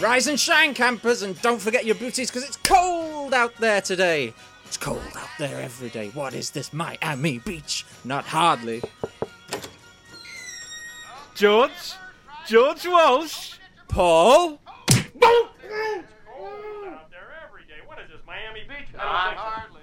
[0.00, 4.34] Rise and shine, campers, and don't forget your booties because it's cold out there today.
[4.66, 6.10] It's cold out there every day.
[6.10, 7.86] What is this, Miami Beach?
[8.04, 8.82] Not hardly.
[11.34, 11.70] George?
[12.46, 13.54] George Walsh?
[13.88, 14.60] Paul?
[14.66, 15.50] out
[17.10, 17.80] there every day.
[17.86, 18.88] What is this, Miami Beach?
[18.98, 19.75] I don't think so.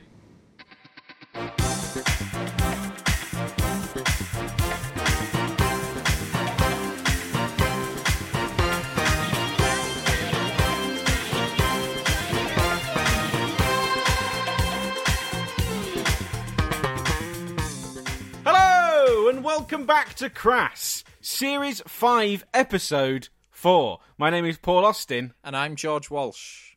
[19.58, 24.00] Welcome back to Crass, Series 5, Episode 4.
[24.18, 25.36] My name is Paul Austin.
[25.44, 26.74] And I'm George Walsh.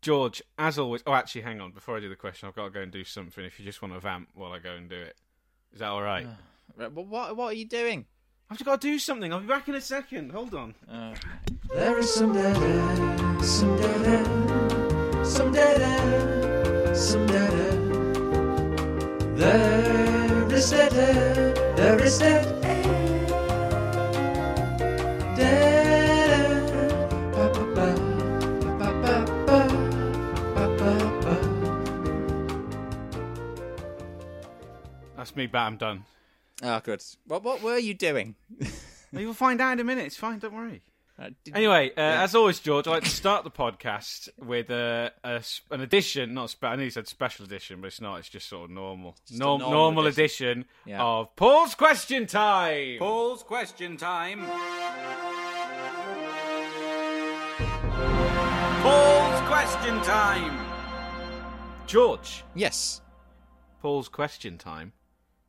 [0.00, 1.02] George, as always.
[1.06, 1.72] Oh, actually, hang on.
[1.72, 3.44] Before I do the question, I've got to go and do something.
[3.44, 5.16] If you just want to vamp while I go and do it,
[5.74, 6.26] is that all right?
[6.78, 8.06] Well, what, what are you doing?
[8.48, 9.30] I've just got to do something.
[9.30, 10.32] I'll be back in a second.
[10.32, 10.74] Hold on.
[11.74, 17.76] There is some data, some data, some data, some data.
[19.34, 20.07] There
[20.58, 22.58] is that air, there is that
[35.16, 36.04] That's me, but I'm done.
[36.62, 37.02] Oh, good.
[37.26, 38.34] What, what were you doing?
[39.12, 40.06] We you'll find out in a minute.
[40.06, 40.82] It's fine, don't worry.
[41.52, 45.80] Anyway, uh, as always, George, I like to start the podcast with uh, a an
[45.80, 48.20] edition, not spe- I know you said special edition, but it's not.
[48.20, 51.02] It's just sort of normal, Norm- normal normal edition, Yeah.
[51.02, 52.98] of Paul's Question Time.
[53.00, 54.46] Paul's question time.
[58.82, 60.66] Paul's question time.
[61.86, 63.00] George, yes.
[63.82, 64.92] Paul's Question Time,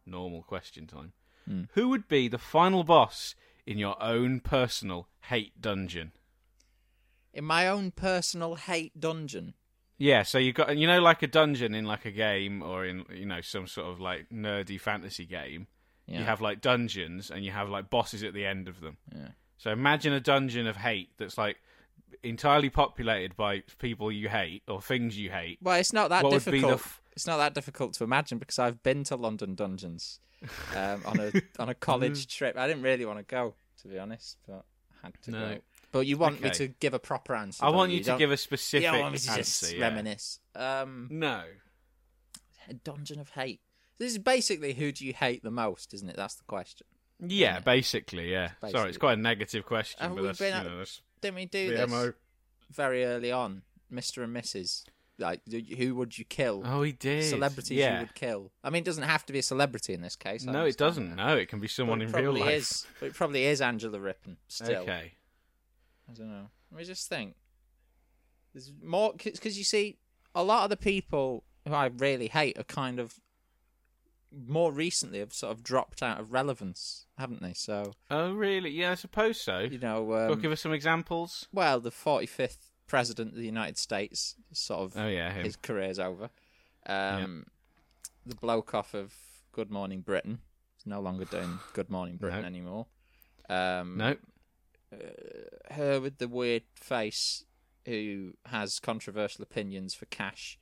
[0.06, 1.14] normal question time.
[1.46, 1.64] Hmm.
[1.74, 3.36] Who would be the final boss
[3.70, 6.12] in your own personal hate dungeon?
[7.34, 9.54] In my own personal hate dungeon.
[9.98, 13.06] Yeah, so you've got you know like a dungeon in like a game or in
[13.14, 15.68] you know some sort of like nerdy fantasy game.
[16.08, 16.20] Yeah.
[16.20, 18.98] You have like dungeons and you have like bosses at the end of them.
[19.16, 19.30] Yeah.
[19.58, 21.58] So imagine a dungeon of hate that's like
[22.24, 25.60] entirely populated by people you hate or things you hate.
[25.62, 26.74] Well, it's not that What difficult.
[26.74, 30.20] f- It's not that difficult to imagine because I've been to London dungeons
[30.76, 32.58] um, on a on a college trip.
[32.58, 34.64] I didn't really want to go, to be honest, but
[35.04, 35.40] I had to No.
[35.56, 35.58] go.
[35.92, 37.66] But you want me to give a proper answer?
[37.66, 39.42] I want you you to give a specific don't want me to answer.
[39.42, 39.82] just yeah.
[39.82, 40.40] reminisce.
[40.56, 41.44] Um, No.
[42.70, 43.62] a dungeon of hate.
[43.98, 46.16] This is basically who do you hate the most, isn't it?
[46.16, 46.86] That's the question.
[47.20, 48.52] Yeah, basically, yeah.
[48.62, 48.72] Basically.
[48.72, 51.02] Sorry, it's quite a negative question, Have but we that's, been you at- know, that's
[51.22, 52.14] Didn't we do this
[52.72, 54.84] very early on, Mister and Mrs.
[55.20, 55.42] Like,
[55.78, 56.64] who would you kill?
[56.66, 57.26] Oh, he did.
[57.26, 57.96] Celebrities yeah.
[57.96, 58.52] you would kill.
[58.64, 60.48] I mean, it doesn't have to be a celebrity in this case.
[60.48, 61.10] I No, it doesn't.
[61.10, 61.16] that.
[61.18, 62.54] No, it can be someone in it real probably life.
[62.54, 64.84] Is, but it probably is Angela Rippon still.
[64.84, 65.14] Okay.
[66.10, 66.50] I don't know.
[66.72, 67.36] Let me just think.
[68.54, 69.98] There's more because you see,
[70.34, 73.20] a lot of the people who I really hate are kind of
[74.32, 77.54] more recently have sort of dropped out of relevance, haven't they?
[77.54, 78.70] So Oh, really?
[78.70, 79.60] Yeah, I suppose so.
[79.60, 81.48] you know, um, give us some examples.
[81.52, 85.46] well, the 45th president of the United States, sort of Oh, yeah, him.
[85.46, 86.30] his career's over.
[86.86, 87.46] Um,
[88.26, 89.14] The bloke off of
[89.54, 90.40] Good Morning Britain
[90.78, 92.48] is no longer doing Good Morning Britain No.
[92.48, 92.88] anymore.
[93.50, 94.18] Um, No.
[95.72, 97.46] her with the weird face
[97.86, 100.60] who has controversial opinions for cash.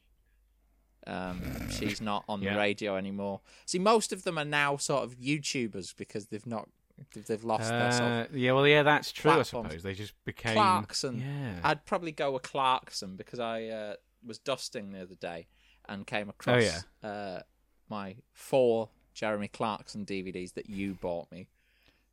[1.06, 2.54] Um, she's not on Yeah.
[2.54, 3.42] the radio anymore.
[3.66, 6.70] See, most of them are now sort of YouTubers because they've not
[7.14, 9.32] they've lost their sort of Uh, yeah, well, yeah, that's true.
[9.32, 9.68] platforms.
[9.68, 11.20] I suppose they just became Clarkson.
[11.20, 11.60] Yeah.
[11.64, 15.48] I'd probably go with Clarkson because I uh, was dusting the other day
[15.88, 17.10] and came across oh, yeah.
[17.10, 17.42] uh,
[17.90, 21.48] my four Jeremy Clarkson DVDs that you bought me.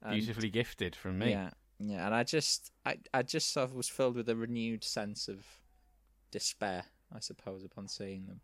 [0.02, 1.30] And- Beautifully gifted from me.
[1.30, 4.84] Yeah, yeah, and I just, I, I just sort of was filled with a renewed
[4.84, 5.44] sense of
[6.30, 6.84] despair,
[7.14, 8.40] I suppose, upon seeing them.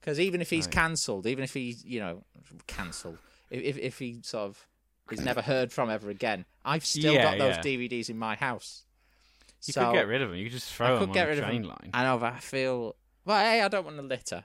[0.00, 0.74] Because even if he's Right.
[0.74, 2.24] cancelled, even if he's, you know,
[2.66, 3.18] cancelled,
[3.50, 4.66] if, if if he sort of
[5.12, 7.62] is never heard from ever again, I've still Yeah, got those yeah.
[7.62, 8.84] DVDs in my house.
[9.66, 10.38] You so could get rid of them.
[10.38, 11.68] You could just I throw could them get on rid the of train them.
[11.70, 11.90] line.
[11.92, 14.44] I know, but I feel, well, a, I don't want to litter,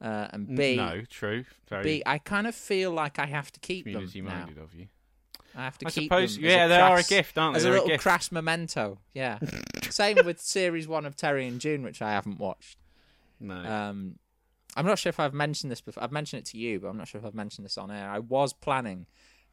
[0.00, 1.44] uh, and b, no, true.
[1.68, 4.30] Very b, I kind of feel like I have to keep them community now.
[4.30, 4.86] minded of you.
[5.54, 6.44] I have to I keep suppose- them.
[6.44, 7.58] yeah, they are a gift, aren't they?
[7.58, 8.02] As They're a a little gift.
[8.02, 8.98] crass memento.
[9.14, 9.38] Yeah.
[9.88, 12.76] Same with series one of Terry and June, which I haven't watched.
[13.40, 13.54] No.
[13.54, 14.18] Um,
[14.76, 16.02] I'm not sure if I've mentioned this before.
[16.02, 18.10] I've mentioned it to you, but I'm not sure if I've mentioned this on air.
[18.10, 19.06] I was planning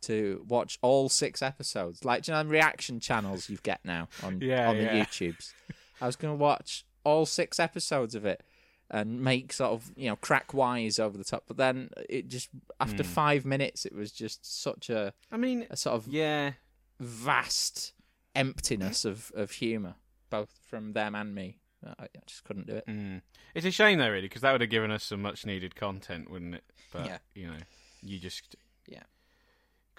[0.03, 4.39] to watch all six episodes, like do you know, reaction channels you get now on
[4.41, 5.05] Yeah, on the yeah.
[5.05, 5.53] YouTubes.
[6.01, 8.43] I was going to watch all six episodes of it
[8.89, 12.49] and make sort of you know crack wise over the top, but then it just
[12.79, 13.09] after Hmm.
[13.09, 16.51] five minutes, it was just such a, I mean, a sort of yeah.
[16.99, 17.93] vast
[18.35, 19.95] emptiness of, of humour
[20.29, 21.59] both from them and me.
[21.85, 22.87] I, I just couldn't do it.
[22.87, 23.21] Mm.
[23.53, 26.31] It's a shame though, really, because that would have given us some much needed content,
[26.31, 26.63] wouldn't it?
[26.91, 27.17] But Yeah.
[27.35, 27.57] you know,
[28.01, 28.55] you just
[28.87, 29.03] Yeah.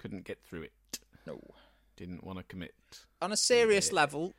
[0.05, 0.99] Couldn't get through it.
[1.25, 1.39] No.
[1.97, 2.75] Didn't want to commit.
[3.23, 4.33] On a serious level,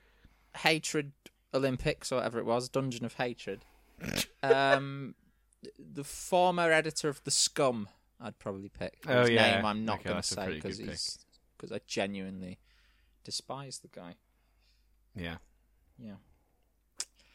[0.58, 1.10] Hatred
[1.52, 3.64] Olympics or whatever it was, Dungeon of Hatred.
[4.44, 5.16] um,
[5.76, 7.88] the former editor of the Scum,
[8.20, 8.98] I'd probably pick.
[9.08, 9.56] Oh, His yeah.
[9.56, 11.18] name I'm not Okay, going to say because he's
[11.56, 12.60] because I genuinely
[13.24, 14.14] despise the guy.
[15.16, 15.38] Yeah.
[15.98, 16.14] Yeah.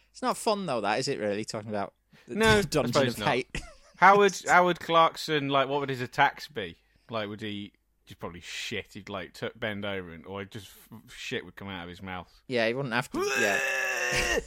[0.09, 1.19] It's not fun though, that is it?
[1.19, 1.93] Really talking about
[2.29, 3.27] the No, Dungeon of not.
[3.27, 3.61] Hate.
[3.97, 6.77] Howard Howard Clarkson, like, what would his attacks be?
[7.09, 7.73] Like, would he
[8.05, 8.87] just probably shit?
[8.93, 12.01] He'd like t- bend over, and or just f- shit would come out of his
[12.01, 12.31] mouth.
[12.47, 13.19] yeah, he wouldn't have to.
[13.39, 13.59] Yeah,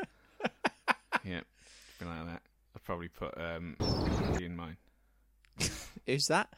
[1.24, 1.40] Yeah,
[1.98, 2.42] something like that.
[2.74, 3.76] I'd probably put um
[4.40, 4.76] in mine.
[6.06, 6.48] who's that?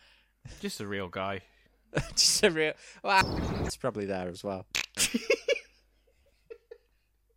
[0.60, 1.40] Just a real guy.
[2.16, 2.72] Just a real.
[3.02, 4.66] Well, it's probably there as well.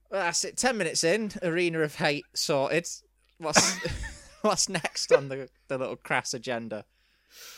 [0.10, 0.57] well, that's it.
[0.57, 2.88] Ten minutes in, Arena of Hate sorted.
[3.38, 3.78] What's
[4.42, 6.86] what's next on the the little crass agenda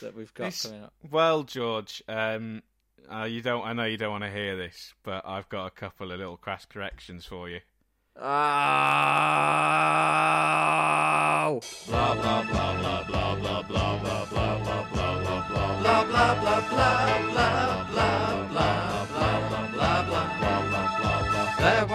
[0.02, 0.94] that we've got This- coming up?
[1.10, 2.64] Well, George, um,
[3.12, 3.66] uh, you don't.
[3.66, 6.38] I know you don't want to hear this, but I've got a couple of little
[6.38, 7.62] crass corrections for you.
[11.50, 11.60] Oh!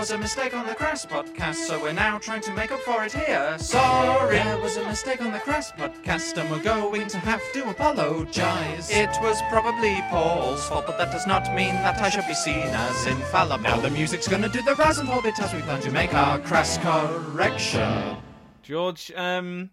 [0.04, 3.02] Was a mistake on the Crass podcast, so we're now trying to make up for
[3.04, 3.56] it here.
[3.58, 7.70] Sorry, there was a mistake on the Crass podcast, and we're going to have to
[7.70, 8.90] apologize.
[8.90, 12.66] It was probably Paul's fault, but that does not mean that I should be seen
[12.66, 13.62] as infallible.
[13.64, 16.12] Now the music's gonna do the rise and fall bit as we plan to make
[16.12, 18.18] our crass correction.
[18.62, 19.70] George, um,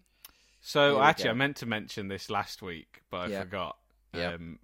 [0.62, 1.30] so Here actually, go.
[1.32, 3.40] I meant to mention this last week, but I Yeah.
[3.40, 3.76] forgot.
[4.14, 4.32] Yeah.
[4.32, 4.60] Um,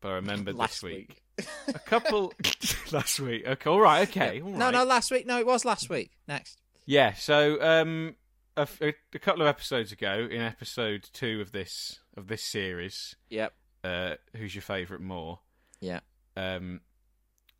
[0.00, 1.19] but I remembered Last this week.
[1.68, 2.32] A couple
[2.92, 3.46] last week.
[3.46, 4.08] Okay, all right.
[4.08, 4.58] Okay, all right.
[4.58, 5.26] No, no, last week.
[5.26, 6.10] No, it was last week.
[6.28, 6.58] Next.
[6.86, 7.12] Yeah.
[7.14, 8.16] So, um,
[8.56, 8.68] a-
[9.14, 13.52] a couple of episodes ago, in episode two of this of this series, Yep.
[13.84, 15.40] uh, who's your favourite more?
[15.80, 16.00] Yeah.
[16.36, 16.80] Um,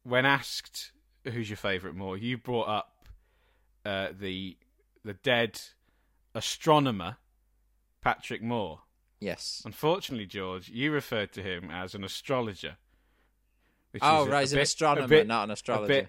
[0.02, 0.92] when asked
[1.24, 3.08] who's your favourite more, you brought up
[3.84, 4.56] uh, the
[5.04, 5.60] the dead
[6.34, 7.16] astronomer
[8.02, 8.80] Patrick Moore.
[9.20, 9.62] Yes.
[9.66, 12.76] Unfortunately, George, you referred to him as an astrologer.
[13.92, 14.40] Which Oh, is right.
[14.40, 15.86] He's an bit- astronomer, bit- not an astrologer.
[15.88, 16.08] bit-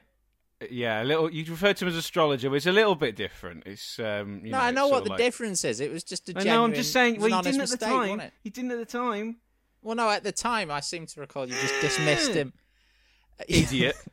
[0.69, 1.29] yeah, a little.
[1.31, 3.63] You referred to him as astrologer, but it's a little bit different.
[3.65, 4.41] It's um.
[4.45, 5.79] You no, know, I know what the like- difference is.
[5.79, 6.33] It was just a.
[6.33, 6.55] genuine.
[6.55, 6.63] know.
[6.65, 7.19] I'm just saying.
[7.19, 8.21] Well, you didn't at the mistake, time.
[8.43, 9.37] You didn't at the time.
[9.81, 12.53] Well, no, at the time, I seem to recall you just dismissed him.
[13.47, 13.95] Idiot.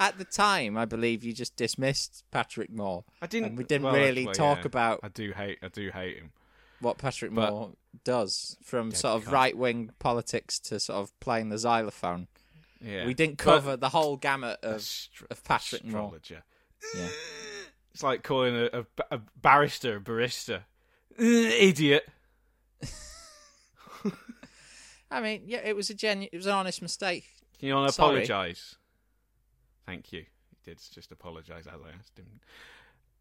[0.00, 3.04] At the time, I believe you just dismissed Patrick Moore.
[3.20, 3.48] I didn't.
[3.48, 4.66] And we didn't well, really well, talk yeah.
[4.66, 5.58] about I do hate.
[5.62, 6.32] I do hate him.
[6.80, 7.72] what Patrick But- Moore
[8.04, 12.28] does, from sort of right wing politics to sort of playing the xylophone.
[12.80, 13.06] Yeah.
[13.06, 16.12] We didn't But- cover the whole gamut of, Astro- of Patrick Moore.
[16.30, 17.08] Yeah.
[17.92, 20.62] It's like calling a, a, a barrister a barista.
[21.18, 22.08] Idiot.
[25.10, 27.24] I mean, yeah, it was a genu- it was an honest mistake.
[27.58, 28.76] Can you want to apologise?
[29.86, 30.20] Thank you.
[30.50, 32.40] He did just apologise as I asked him.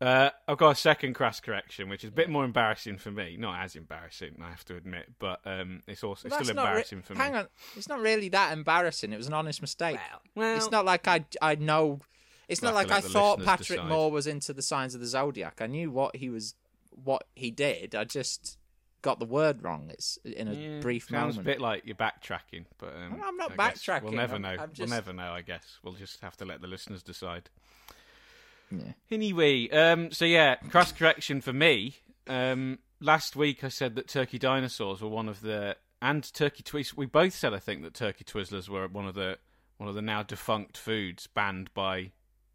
[0.04, 3.38] Uh, I've got a second crass correction, which is a bit more embarrassing for me.
[3.40, 6.56] Not as embarrassing, I have to admit, but um, it's also it's Well, still that's
[6.56, 7.20] not re- embarrassing for me.
[7.20, 7.48] Hang on,
[7.78, 9.14] it's not really that embarrassing.
[9.14, 10.00] It was an honest mistake.
[10.36, 12.02] Well, it's not like I I know.
[12.50, 13.90] It's not We'll have like to I let the thought listeners Patrick decide.
[13.90, 15.60] Moore was into the signs of the zodiac.
[15.62, 16.56] I knew what he was,
[16.92, 17.96] what he did.
[17.96, 18.58] I just
[19.02, 19.88] got the word wrong.
[19.90, 21.48] It's in a Yeah, brief sounds moment.
[21.48, 24.42] a bit like you're backtracking, but um, I'm not I guess backtracking, We'll never I'm-
[24.42, 24.56] know.
[24.60, 25.32] I'm just- We'll never know.
[25.32, 27.50] I guess we'll just have to let the listeners decide.
[28.80, 28.94] Yeah.
[29.12, 31.96] Anyway, um, so yeah, cross correction for me.
[32.28, 36.98] Um, last week I said that turkey dinosaurs were one of the and turkey twizzlers.
[36.98, 39.38] We both said I think that turkey twizzlers were one of the
[39.78, 42.12] one of the now defunct foods banned by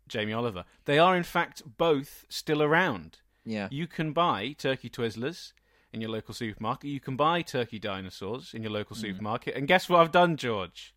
[0.08, 0.64] Jamie Oliver.
[0.86, 3.18] They are in fact both still around.
[3.44, 3.68] Yeah.
[3.70, 5.52] You can buy turkey twizzlers
[5.92, 6.90] in your local supermarket.
[6.90, 9.00] You can buy turkey dinosaurs in your local Mm.
[9.00, 9.54] supermarket.
[9.56, 10.94] And guess what I've done, George?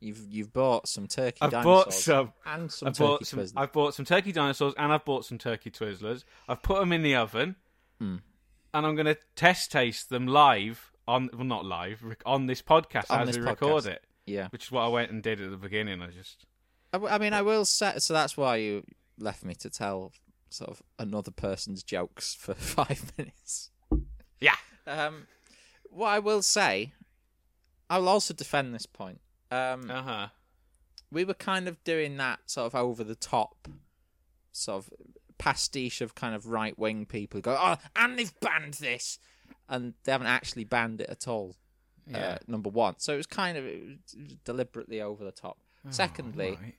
[0.00, 2.32] You've you've bought some turkey I've dinosaurs bought some.
[2.46, 3.38] and some I've turkey bought some.
[3.38, 3.52] twizzlers.
[3.56, 6.24] I've bought some turkey dinosaurs and I've bought some turkey twizzlers.
[6.48, 7.56] I've put them in the oven,
[7.98, 8.16] Hmm.
[8.74, 12.60] and I'm going to test taste them live on well, not live rec- on this
[12.60, 14.04] podcast On as this we record it.
[14.26, 14.48] Yeah.
[14.48, 16.02] Which is what I went and did at the beginning.
[16.02, 16.44] I just
[16.92, 17.94] I mean, I will say.
[17.98, 18.84] So that's why you
[19.18, 20.12] left me to tell
[20.50, 23.70] sort of another person's jokes for five minutes.
[24.40, 24.54] yeah.
[24.86, 25.26] Um,
[25.90, 26.92] what I will say,
[27.90, 29.20] I will also defend this point.
[29.50, 30.28] Um, Uh huh.
[31.10, 33.68] we were kind of doing that sort of over the top,
[34.52, 34.92] sort of
[35.38, 39.18] pastiche of kind of right wing people who go, oh, and they've banned this,
[39.68, 41.56] and they haven't actually banned it at all.
[42.06, 42.32] Yeah.
[42.32, 45.58] Uh, number one, so it was kind of it was deliberately over the top.
[45.90, 46.74] Secondly, Right.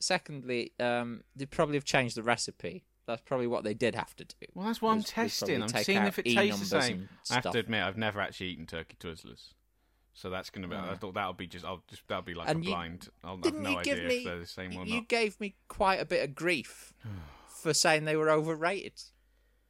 [0.00, 2.84] secondly, um, they probably have changed the recipe.
[3.06, 4.46] That's probably what they did have to do.
[4.54, 5.62] Well, that's what I'm testing.
[5.62, 7.08] I'm seeing if it E tastes the same.
[7.30, 9.54] I have to admit, I've never actually eaten turkey Twizzlers,
[10.20, 10.74] so that's gonna be.
[10.74, 11.64] I thought that'll be just.
[11.64, 13.08] I'll just that'll be like And a you- blind.
[13.22, 14.14] I'll have Didn't no you idea give me?
[14.18, 15.08] if they're the same or you not.
[15.08, 16.92] gave me quite a bit of grief
[17.48, 19.00] for saying they were overrated,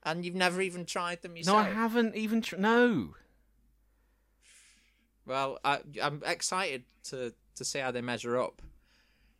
[0.05, 1.59] and you've never even tried them No, yourself.
[1.67, 2.41] I haven't even.
[2.41, 3.15] Tr- no.
[5.27, 8.63] Well, I, I'm excited to to see how they measure up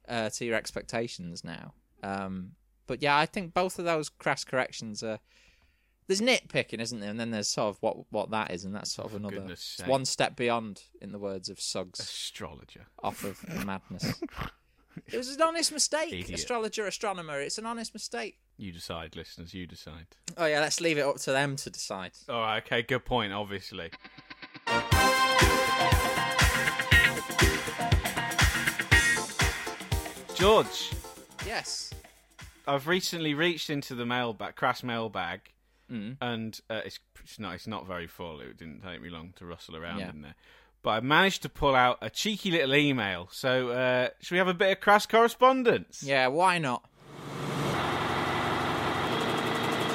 [0.09, 1.73] uh, to your expectations now.
[2.03, 2.53] Um,
[2.87, 5.21] but yeah, I think both of those crass corrections are.
[6.09, 7.11] There's nitpicking, isn't there?
[7.11, 9.61] And then there's sort of what what that is, and that's sort of another goodness
[9.61, 9.87] it's sake.
[9.87, 12.87] one step beyond, in the words of Suggs, Astrologer.
[13.03, 14.15] off of madness.
[15.07, 16.31] it was an honest mistake, Idiot.
[16.41, 17.41] astrologer, astronomer.
[17.41, 18.39] It's an honest mistake.
[18.57, 19.53] You decide, listeners.
[19.53, 20.07] You decide.
[20.39, 22.13] Oh yeah, let's leave it up to them to decide.
[22.29, 22.63] All right.
[22.65, 22.83] Okay.
[22.83, 23.33] Good point.
[23.35, 23.91] Obviously.
[30.35, 30.93] George,
[31.47, 31.93] Yes.
[32.67, 35.41] I've recently reached into the mailbag, crass mailbag,
[35.91, 36.17] Mm.
[36.21, 38.41] and uh, it's, it's not it's not very full.
[38.41, 40.11] It didn't take me long to rustle around Yeah.
[40.11, 40.35] in there,
[40.83, 43.29] but I managed to pull out a cheeky little email.
[43.33, 46.03] So uh, should we have a bit of crass correspondence?
[46.03, 46.85] Yeah, why not?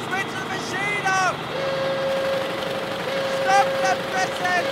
[0.07, 1.35] Switch the machine up!
[3.41, 4.67] Stop the presses!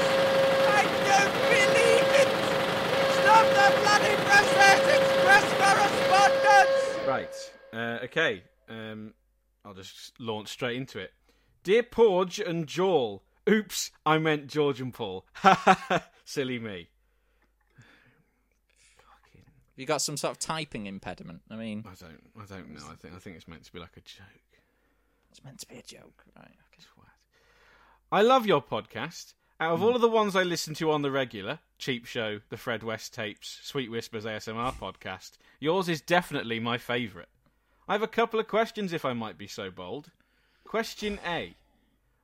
[0.67, 2.29] I don't believe it!
[3.21, 4.81] Stop the bloody presses!
[4.97, 7.07] Express correspondence!
[7.07, 7.35] Right.
[7.73, 8.43] Uh, okay.
[8.69, 9.13] Um,
[9.63, 11.13] I'll just launch straight into it.
[11.63, 13.23] Dear Porge and Joel.
[13.49, 15.25] Oops, I meant George and Paul.
[16.25, 16.89] Silly me.
[18.97, 19.45] Fucking.
[19.75, 21.41] You got some sort of typing impediment.
[21.49, 22.21] I mean, I don't.
[22.39, 22.81] I don't know.
[22.89, 23.15] I think.
[23.15, 24.59] I think it's meant to be like a joke.
[25.29, 26.45] it's meant to be a joke, right?
[26.45, 26.83] Okay.
[26.97, 27.09] Twat.
[28.11, 29.33] I love your podcast.
[29.59, 32.57] Out of all of the ones I listen to on the regular, Cheap Show, the
[32.57, 37.27] Fred West tapes, Sweet Whispers ASMR podcast, yours is definitely my favourite.
[37.87, 40.11] I have a couple of questions if I might be so bold.
[40.63, 41.55] Question A.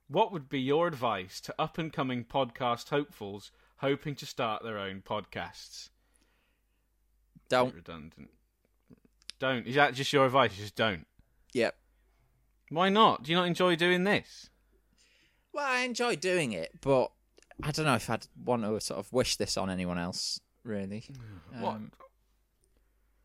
[0.08, 4.78] What would be your advice to up and coming podcast hopefuls hoping to start their
[4.78, 5.90] own podcasts?
[7.50, 7.76] Don't.
[7.76, 8.30] Redundant.
[9.40, 9.68] Don't.
[9.68, 10.56] Is that just your advice?
[10.56, 11.06] Just don't.
[11.54, 11.76] Yep.
[12.70, 13.24] Why not?
[13.24, 14.50] Do you not enjoy doing this?
[15.54, 17.12] Well, I enjoy doing it, but
[17.64, 20.40] I don't know if I'd want to sort of wish this on anyone else.
[20.64, 21.06] Really.
[21.60, 21.76] What?
[21.76, 21.92] Um,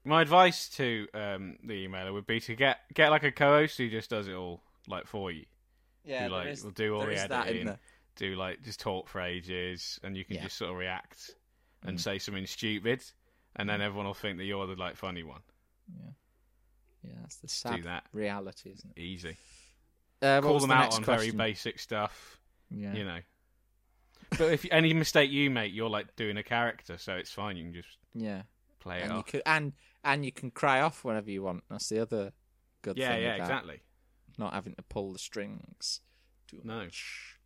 [0.04, 3.88] My advice to um, the emailer would be to get get like a co-host who
[3.88, 5.44] just does it all like for you.
[6.04, 7.78] yeah, who, like is- will do all the is that in editing,
[8.16, 10.42] do like just talk for ages, and you can Yeah.
[10.42, 11.30] just sort of react
[11.84, 12.00] and Mm.
[12.00, 13.02] say something stupid,
[13.56, 15.42] and then everyone will think that you're the like funny one.
[15.94, 16.10] Yeah,
[17.04, 18.04] yeah, that's the do sad that.
[18.12, 19.00] reality, isn't it?
[19.00, 19.36] Easy.
[20.20, 22.38] Uh, Call them the out on very basic stuff,
[22.70, 22.92] Yeah.
[22.94, 23.20] you know.
[24.30, 27.56] But if any mistake you make, you're like doing a character, so it's fine.
[27.56, 28.42] You can just Yeah.
[28.82, 29.26] Play And you off.
[29.26, 29.72] could and
[30.04, 31.62] and you can cry off whenever you want.
[31.70, 32.32] That's the other
[32.82, 33.22] good yeah, thing.
[33.22, 33.80] yeah, about exactly.
[34.38, 36.00] Not having to pull the strings.
[36.48, 36.76] Too No.
[36.84, 37.36] much.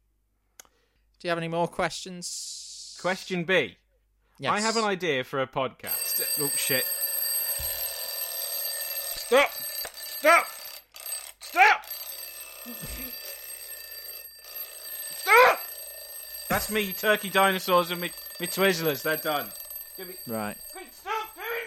[1.18, 2.96] Do you have any more questions?
[3.00, 3.76] Question B.
[4.38, 4.52] Yes.
[4.52, 6.22] I have an idea for a podcast.
[6.40, 6.84] Oh shit!
[9.16, 9.50] Stop!
[9.50, 10.46] Stop!
[11.40, 11.80] Stop!
[15.16, 15.58] Stop!
[16.48, 19.02] That's me, turkey dinosaurs, and me, me Twizzlers.
[19.02, 19.48] They're done.
[19.96, 20.56] Give me, Right.
[20.72, 21.66] Quick, stop doing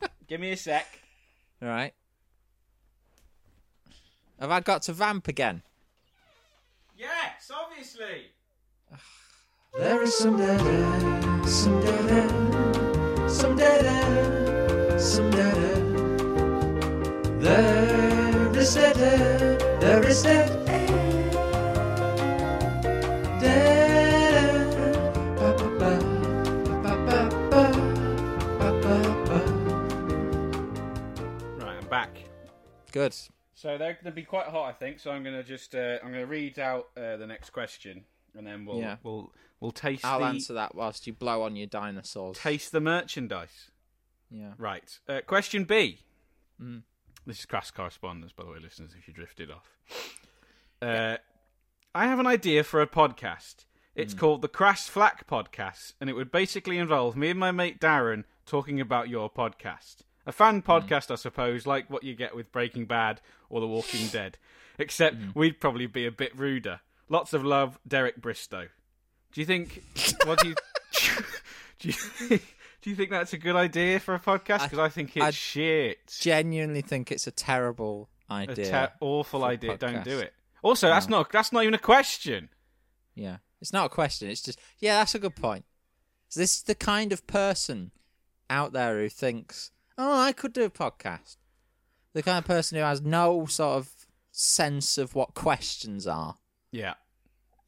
[0.00, 0.10] that!
[0.32, 0.86] Give me a sec.
[1.60, 1.92] Right.
[4.40, 5.60] Have I got to vamp again?
[6.96, 8.30] Yes, obviously.
[9.78, 15.80] There is some data, some data, some data, some data.
[17.38, 20.64] There is data, there is data.
[20.64, 21.11] Data.
[32.92, 33.14] Good.
[33.54, 34.98] So they're going to be quite hot, I think.
[35.00, 38.04] So I'm going to just uh, I'm going to read out uh, the next question,
[38.36, 38.96] and then we'll Yeah.
[39.02, 42.38] we'll we'll taste I'll the answer that whilst you blow on your dinosaurs.
[42.38, 43.70] taste the merchandise.
[44.30, 44.52] Yeah.
[44.56, 44.98] Right.
[45.08, 45.98] Uh, question B.
[46.60, 46.82] Mm.
[47.26, 48.92] This is crass correspondence, by the way, listeners.
[48.98, 49.68] If you drifted off,
[50.80, 51.18] uh,
[51.94, 53.66] I have an idea for a podcast.
[53.94, 57.78] It's called the Crass Flack Podcast, and it would basically involve me and my mate
[57.78, 59.96] Darren talking about your podcast.
[60.26, 60.70] A fan hmm.
[60.70, 64.38] podcast, I suppose, like what you get with Breaking Bad or The Walking Dead.
[64.78, 65.30] Except hmm.
[65.34, 66.80] we'd probably be a bit ruder.
[67.08, 68.68] Lots of love, Derek Bristow.
[69.32, 69.82] Do you think?
[70.24, 70.54] What do you?
[71.78, 72.56] do you think?
[72.80, 74.64] Do you think that's a good idea for a podcast?
[74.64, 76.16] Because I, think it's I shit.
[76.20, 78.92] Genuinely think it's a terrible a idea.
[79.00, 79.76] awful for a idea.
[79.76, 80.32] Don't do it.
[80.62, 82.48] Also, that's not that's not even a question.
[83.14, 83.38] Yeah.
[83.62, 84.28] It's not a question.
[84.28, 85.64] It's just, yeah, that's a good point.
[86.28, 87.92] So this is the kind of person
[88.50, 89.70] out there who thinks,
[90.04, 91.36] "Oh, I could do a podcast."
[92.12, 96.38] The kind of person who has no sort of sense of what questions are
[96.70, 96.94] Yeah.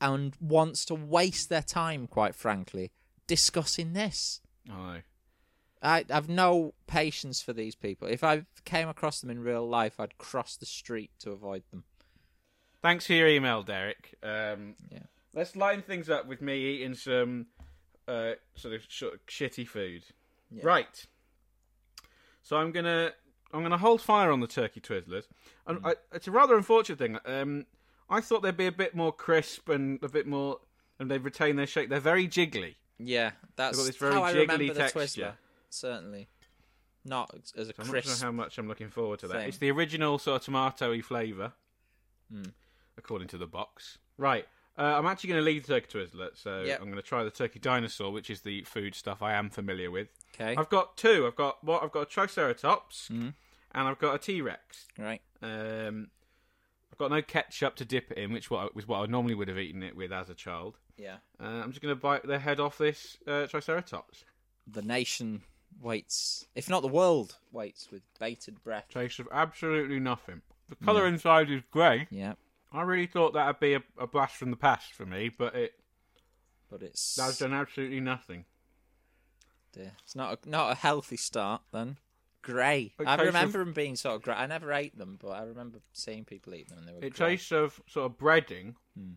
[0.01, 2.91] and wants to waste their time, quite frankly,
[3.27, 4.41] discussing this.
[4.69, 5.03] I know.
[5.83, 8.09] I have no patience for these people.
[8.09, 11.85] If I came across them in real life, I'd cross the street to avoid them.
[12.83, 14.15] Thanks for your email, Derek.
[14.23, 15.05] Um, Yeah.
[15.35, 17.47] Let's line things up with me eating some
[18.07, 20.05] uh, sort of sort of shitty food.
[20.51, 21.07] Right.
[22.45, 23.11] So I'm gonna
[23.53, 25.25] I'm gonna hold fire on the turkey twizzlers.
[25.67, 25.87] And Hmm.
[25.87, 27.19] I, it's a rather unfortunate thing.
[27.27, 27.67] Um,
[28.09, 30.61] I thought they'd be a bit more crisp and a bit more,
[31.01, 31.89] and they've retained their shape.
[31.89, 32.75] They're very jiggly.
[32.99, 35.01] Yeah, that's got this very how I remember the texture.
[35.01, 35.33] Twizzler.
[35.71, 36.29] Certainly,
[37.05, 38.09] not as a I'm not crisp.
[38.19, 39.35] sure how much I'm looking forward to that.
[39.39, 39.49] thing.
[39.49, 41.53] It's the original sort of tomatoey flavour,
[42.31, 42.45] Hmm.
[42.97, 43.99] according to the box.
[44.19, 44.47] Right.
[44.77, 46.81] Uh, I'm actually going to leave the turkey twizzler, so Yep.
[46.81, 49.91] I'm going to try the turkey dinosaur, which is the food stuff I am familiar
[49.91, 50.09] with.
[50.35, 51.27] Okay, I've got two.
[51.27, 51.83] I've got what?
[51.83, 53.29] I've got a Triceratops, Hmm.
[53.73, 54.87] and I've got a T Rex.
[54.99, 55.23] right.
[55.43, 56.11] Um,
[56.93, 59.49] I've got no ketchup to dip it in, which what was what I normally would
[59.49, 60.79] have eaten it with as a child.
[60.97, 64.25] Yeah, Uh, I'm just going to bite the head off this uh, Triceratops.
[64.67, 65.43] the nation
[65.81, 68.87] waits, if not the world waits, with bated breath.
[68.91, 70.43] Tastes of absolutely nothing.
[70.69, 72.07] The colour inside is grey.
[72.13, 72.35] Yeah,
[72.73, 75.75] I really thought that'd be a, a blast from the past for me, but it
[76.71, 78.45] but it's That's done absolutely nothing.
[79.75, 79.93] Dear.
[80.03, 81.99] it's not a, not a healthy start then.
[82.43, 82.93] Grey.
[82.99, 84.35] It I tastes remember them being sort of grey.
[84.35, 86.99] I never ate them, but I remember seeing people eat them, and they were.
[86.99, 87.31] It grey.
[87.31, 89.15] tastes of sort of breading, hmm.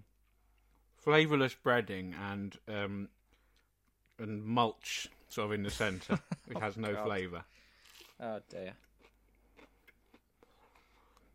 [0.97, 3.09] flavourless breading, and um,
[4.17, 6.19] and mulch sort of in the centre.
[6.49, 7.05] it has oh, no God.
[7.05, 7.43] flavour.
[8.19, 8.73] Oh dear.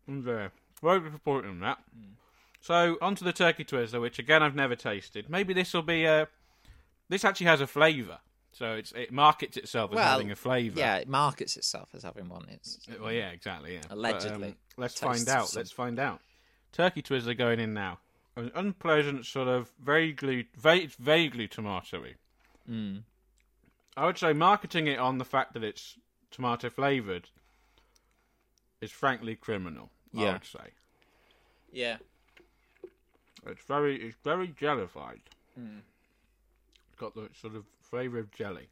[0.07, 0.51] And there,
[0.81, 1.77] very disappointing in that.
[1.95, 2.13] Hmm.
[2.59, 5.29] So onto the turkey twizzler, which again I've never tasted.
[5.29, 6.27] Maybe this will be a.
[7.09, 8.19] This actually has a flavour,
[8.53, 10.79] so it's it markets itself as Well, having a flavour.
[10.79, 12.47] Yeah, it markets itself as having one.
[12.49, 13.73] It's Well, yeah, exactly.
[13.75, 13.81] Yeah.
[13.83, 14.55] But, um, Allegedly.
[14.77, 15.49] let's find out.
[15.49, 16.21] some- Let's find out.
[16.71, 17.99] Turkey twizzler going in now.
[18.35, 22.15] An unpleasant sort of vaguely, va- it's vaguely tomatoey.
[22.69, 23.03] Mm.
[23.95, 25.99] I would say marketing it on the fact that it's
[26.31, 27.29] tomato flavored
[28.81, 29.91] is frankly criminal.
[30.11, 30.29] Yeah.
[30.29, 30.71] I would say
[31.71, 31.97] yeah.
[33.45, 35.21] it's very, it's very jellified.
[35.55, 35.79] Hmm.
[36.89, 38.69] It's got the sort of flavour of jelly.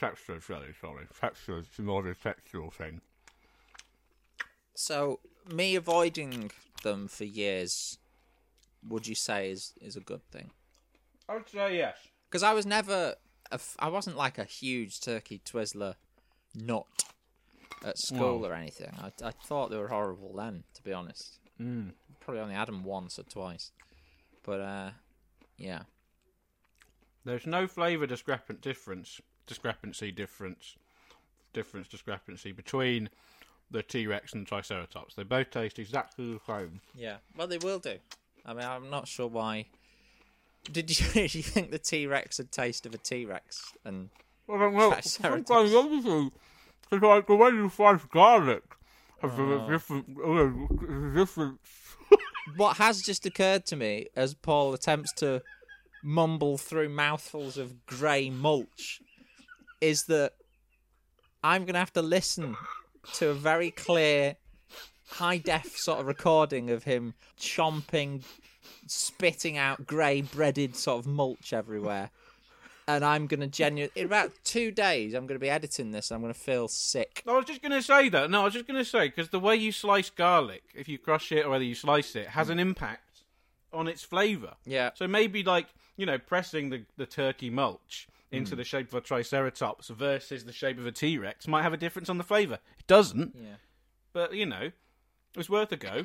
[0.00, 1.06] Texture of jelly, sorry.
[1.20, 3.02] Texture is more of a textural thing.
[4.74, 5.20] So
[5.52, 7.98] me avoiding them for years,
[8.88, 10.52] would you say is is a good thing?
[11.28, 11.98] I would say yes.
[12.30, 13.16] Because I was never,
[13.50, 15.96] a f- I wasn't like a huge turkey Twizzler
[16.54, 16.86] nut
[17.84, 18.92] at school or anything.
[18.98, 21.40] I, I thought they were horrible then, to be honest.
[21.60, 21.92] Mm.
[22.20, 23.70] Probably only had them once or twice,
[24.42, 24.90] but uh,
[25.58, 25.82] yeah,
[27.26, 30.76] There's no flavour discrepant difference, discrepancy difference,
[31.52, 33.10] difference discrepancy between
[33.68, 35.16] the T Rex and the Triceratops.
[35.16, 36.80] They both taste exactly the same.
[36.94, 37.16] yeah.
[37.36, 37.96] Well, they will do.
[38.44, 39.66] I mean, I'm not sure why.
[40.70, 43.72] Did you, did you think the T Rex had taste of a T Rex?
[43.84, 44.10] And
[44.48, 44.92] I don't know.
[44.92, 45.74] Triceratops.
[45.74, 46.30] Obviously,
[46.92, 48.62] like the way you slice garlic
[49.20, 51.58] has a different, uh, different.
[52.56, 55.42] what has just occurred to me as Paul attempts to
[56.06, 59.00] mumble through mouthfuls of grey mulch
[59.80, 60.34] is that
[61.42, 62.56] I'm going to have to listen
[63.14, 64.36] to a very clear,
[65.08, 68.22] high def sort of recording of him chomping,
[68.86, 72.10] spitting out grey breaded sort of mulch everywhere.
[72.88, 76.10] And I'm going to genuinely, in about two days, I'm going to be editing this.
[76.10, 77.24] And I'm going to feel sick.
[77.26, 78.30] I was just going to say that.
[78.30, 80.96] No, I was just going to say because the way you slice garlic, if you
[80.96, 83.22] crush it or whether you slice it, has an impact
[83.72, 84.54] on its flavour.
[84.64, 84.90] Yeah.
[84.94, 88.58] So maybe like you know pressing the, the turkey mulch into hmm.
[88.58, 91.76] the shape of a triceratops versus the shape of a T Rex might have a
[91.78, 92.58] difference on the flavour.
[92.78, 93.56] It doesn't, Yeah.
[94.12, 96.04] but you know, it was worth a go.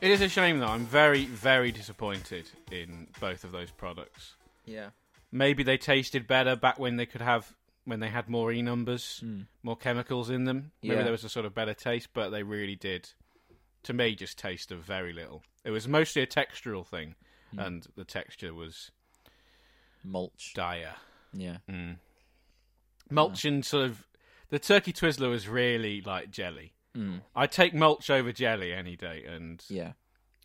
[0.00, 0.68] It is a shame though.
[0.68, 4.34] I'm very, very disappointed in both of those products.
[4.64, 4.90] Yeah.
[5.32, 7.52] Maybe they tasted better back when they could have
[7.84, 9.42] when they had more e numbers, hmm.
[9.62, 10.70] more chemicals in them.
[10.82, 11.02] Maybe Yeah.
[11.02, 13.10] there was a sort of better taste, but they really did.
[13.84, 15.42] To me, just taste of very little.
[15.64, 17.14] It was mostly a textural thing,
[17.52, 17.58] hmm.
[17.58, 18.90] and the texture was
[20.04, 20.52] Mulch.
[20.54, 20.96] dire.
[21.34, 21.40] Mm.
[21.68, 21.94] Yeah.
[23.10, 24.06] Mulch and sort of
[24.50, 26.74] the turkey twizzler was really like jelly.
[26.96, 27.20] Mm.
[27.36, 29.92] I'd take mulch over jelly any day, and Yeah.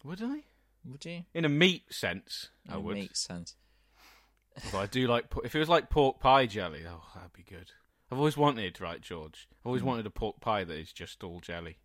[0.03, 0.43] would I?
[0.85, 1.23] Would you?
[1.33, 2.95] In a meat sense, I would.
[2.95, 3.55] Makes sense.
[4.65, 6.83] Although I do like if it was like pork pie jelly.
[6.87, 7.71] Oh, that'd be good.
[8.11, 9.47] I've always wanted, right, George?
[9.61, 9.87] I've always hmm.
[9.87, 11.77] wanted a pork pie that is just all jelly.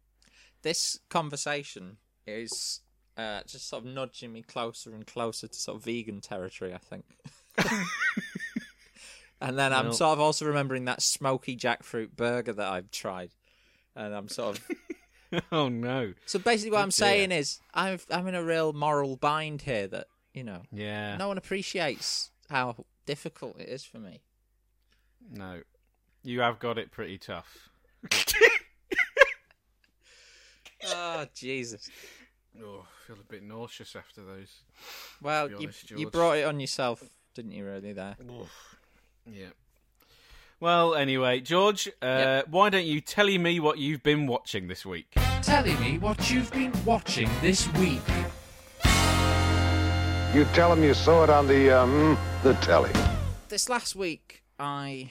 [0.63, 2.81] This conversation is
[3.17, 6.75] uh, just sort of nudging me closer and closer to sort of vegan territory.
[6.75, 7.05] I think.
[9.41, 13.31] and then I'm Well- sort of also remembering that smoky jackfruit burger that I've tried,
[13.95, 16.15] and I'm sort of oh no.
[16.27, 16.93] so basically what Oh, I'm dear.
[16.93, 21.17] saying is I'm I'm in a real moral bind here that you know Yeah.
[21.17, 24.23] no one appreciates how difficult it is for me.
[25.31, 25.63] No.
[26.25, 27.69] You have got it pretty tough.
[31.21, 31.91] Oh Jesus!
[32.63, 34.61] Oh, I feel a bit nauseous after those.
[35.21, 37.03] Well, be you you brought it on yourself,
[37.35, 37.65] didn't you?
[37.65, 38.17] Really there.
[39.27, 39.47] Yeah.
[40.61, 42.49] Well, anyway, George, uh, Yep.
[42.51, 45.13] why don't you tell me what you've been watching this week?
[45.43, 48.03] Telling me what you've been watching this week.
[50.35, 52.93] You tell him you saw it on the, um, the telly.
[53.49, 55.11] This last week, I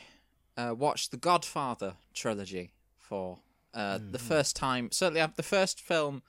[0.55, 3.39] uh, watched the Godfather trilogy for
[3.73, 4.91] uh, the first time.
[4.91, 6.23] Certainly, uh, the first film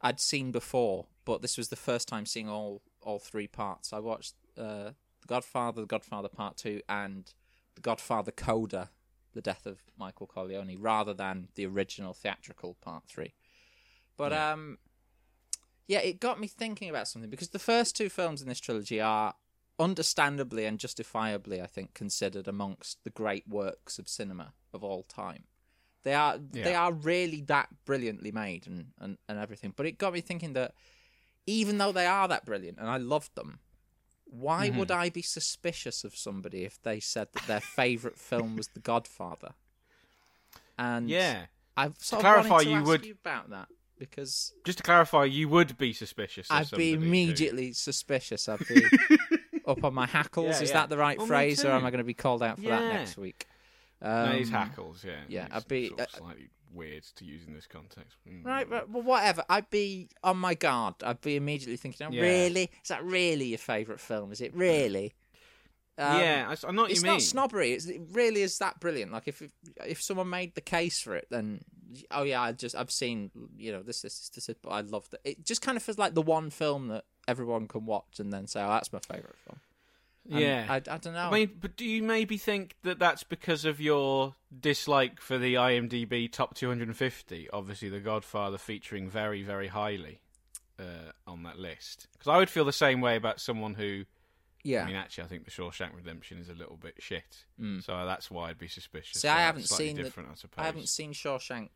[0.00, 3.92] I'd seen before, but this was the first time seeing all all three parts.
[3.92, 7.32] I watched uh, the Godfather, the Godfather Part Two, and
[7.74, 8.90] the Godfather Coda,
[9.32, 13.34] the death of Michael Corleone, rather than the original theatrical Part Three.
[14.16, 14.78] But um,
[15.86, 19.00] yeah, it got me thinking about something because the first two films in this trilogy
[19.00, 19.34] are
[19.78, 25.44] understandably and justifiably, I think, considered amongst the great works of cinema of all time.
[26.04, 29.72] They are they are really that brilliantly made and, and, and everything.
[29.74, 30.72] But it got me thinking that
[31.46, 33.58] even though they are that brilliant and I loved them,
[34.26, 34.78] why Mm-hmm.
[34.78, 38.80] would I be suspicious of somebody if they said that their favourite film was The
[38.80, 39.52] Godfather?
[40.78, 41.46] And Yeah.
[41.76, 45.48] I've sort of clarify, to you would- you about that because Just to clarify, you
[45.48, 46.50] would be suspicious.
[46.50, 48.48] Of I'd be who- immediately suspicious.
[48.48, 48.84] I'd be
[49.66, 50.46] up on my hackles.
[50.56, 50.74] Yeah, Is yeah.
[50.80, 51.84] that the right Well, phrase, or am.
[51.86, 53.46] I going to be called out for that next week?
[54.04, 55.20] No, Um, it's hackles, yeah.
[55.28, 58.18] yeah, I'd be- sort of uh, slightly weird to use in this context.
[58.28, 58.44] Mm.
[58.44, 59.44] Right, but well, whatever.
[59.48, 60.96] I'd be on my guard.
[61.02, 62.22] I'd be immediately thinking, oh, Yeah.
[62.22, 62.70] "Really?
[62.82, 64.30] Is that really your favourite film?
[64.32, 65.14] Is it really?"
[65.96, 67.72] Um, yeah, I, I know what it's not snobbery.
[67.72, 69.12] It's, it really is that brilliant.
[69.12, 69.42] Like if
[69.86, 71.60] if someone made the case for it, then
[72.10, 75.14] oh yeah, I just I've seen you know this this this, this but I loved
[75.14, 75.20] it.
[75.24, 78.48] It just kind of feels like the one film that everyone can watch and then
[78.48, 79.60] say, "Oh, that's my favourite film."
[80.30, 80.66] And yeah.
[80.68, 81.28] I, I don't know.
[81.28, 85.54] I mean, but do you maybe think that that's because of your dislike for the
[85.54, 87.50] IMDb top 250?
[87.52, 90.20] Obviously, The Godfather featuring very, very highly
[90.78, 92.08] uh, on that list.
[92.12, 94.04] Because I would feel the same way about someone who.
[94.62, 94.84] yeah.
[94.84, 97.44] I mean, actually, I think The Shawshank Redemption is a little bit shit.
[97.80, 99.18] So that's why I'd be suspicious.
[99.18, 99.20] Mm.
[99.20, 100.12] See, I haven't seen the-
[100.56, 100.62] I.
[100.62, 101.68] I haven't seen Shawshank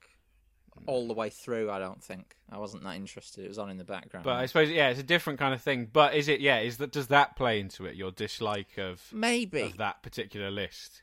[0.87, 1.71] all the way through.
[1.71, 3.45] I don't think I wasn't that interested.
[3.45, 4.25] It was on in the background.
[4.25, 5.89] But I suppose, yeah, it's a different kind of thing.
[5.93, 7.95] But is it, yeah, is that does that play into it?
[7.97, 9.63] Your dislike of maybe.
[9.63, 11.03] of that particular list?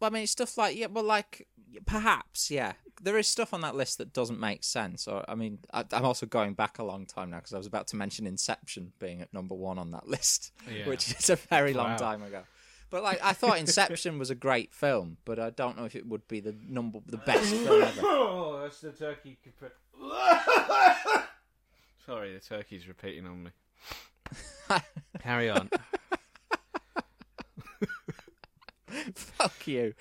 [0.00, 1.46] Well, I mean, it's stuff like yeah, well, like
[1.86, 5.08] perhaps yeah, there is stuff on that list that doesn't make sense.
[5.08, 7.66] Or I mean, I, I'm also going back a long time now because I was
[7.66, 10.86] about to mention Inception being at number one on that list, Yeah.
[10.86, 11.96] which is a very long Wow.
[11.96, 12.42] time ago.
[12.90, 16.06] But like, I thought Inception was a great film, but I don't know if it
[16.06, 18.00] would be the number the best film ever.
[18.48, 19.38] Oh, that's the turkey.
[22.06, 23.50] Sorry, the turkey's repeating on me.
[25.20, 25.68] Carry on.
[29.14, 29.94] Fuck you.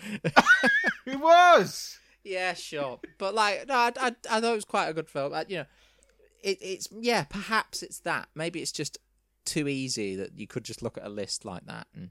[1.06, 1.98] it was.
[2.24, 5.34] Yeah, sure, but like, no, I, I, I thought it was quite a good film.
[5.34, 5.66] I, you know,
[6.42, 8.30] it, it's yeah, perhaps it's that.
[8.36, 8.98] Maybe it's just
[9.46, 12.10] too easy that you could just look at a list like that and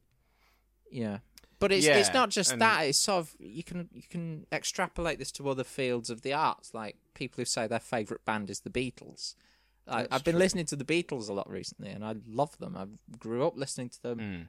[0.95, 1.19] yeah.
[1.61, 2.83] But it's it's not just and- that.
[2.83, 6.75] It's sort of you can you can extrapolate this to other fields of the arts,
[6.75, 9.35] like people who say their favorite band is the Beatles.
[9.87, 12.77] I, I've been listening to the Beatles a lot recently, and I love them.
[12.77, 12.87] I
[13.19, 14.19] grew up listening to them.
[14.19, 14.49] Mm.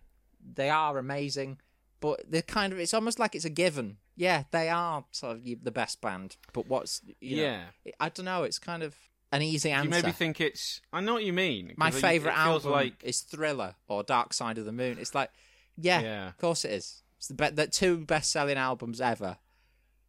[0.56, 1.60] They are amazing,
[2.00, 2.80] but they're kind of.
[2.80, 3.98] It's almost like it's a given.
[4.18, 6.38] Yeah, they are sort of the best band.
[6.54, 7.64] But what's you know, Yeah.
[8.00, 8.44] I don't know.
[8.44, 8.96] It's kind of
[9.32, 9.86] an easy answer.
[9.86, 10.82] you maybe think it's?
[10.94, 11.74] I know what you mean.
[11.78, 14.98] My favorite album like is Thriller or Dark Side of the Moon.
[15.00, 15.30] It's like,
[15.78, 16.28] yeah, Yeah.
[16.30, 17.04] of course it is.
[17.18, 19.38] It's the, be- the two best-selling albums ever.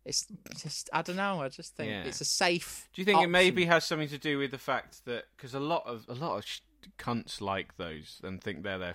[0.05, 0.27] It's
[0.63, 1.43] just, I don't know.
[1.43, 2.05] I just think Yeah.
[2.05, 2.89] it's a safe.
[2.93, 5.59] Do you think it maybe has something to do with the fact that because a
[5.61, 6.61] lot of a lot of sh-
[6.99, 8.95] cunts like those and think they're their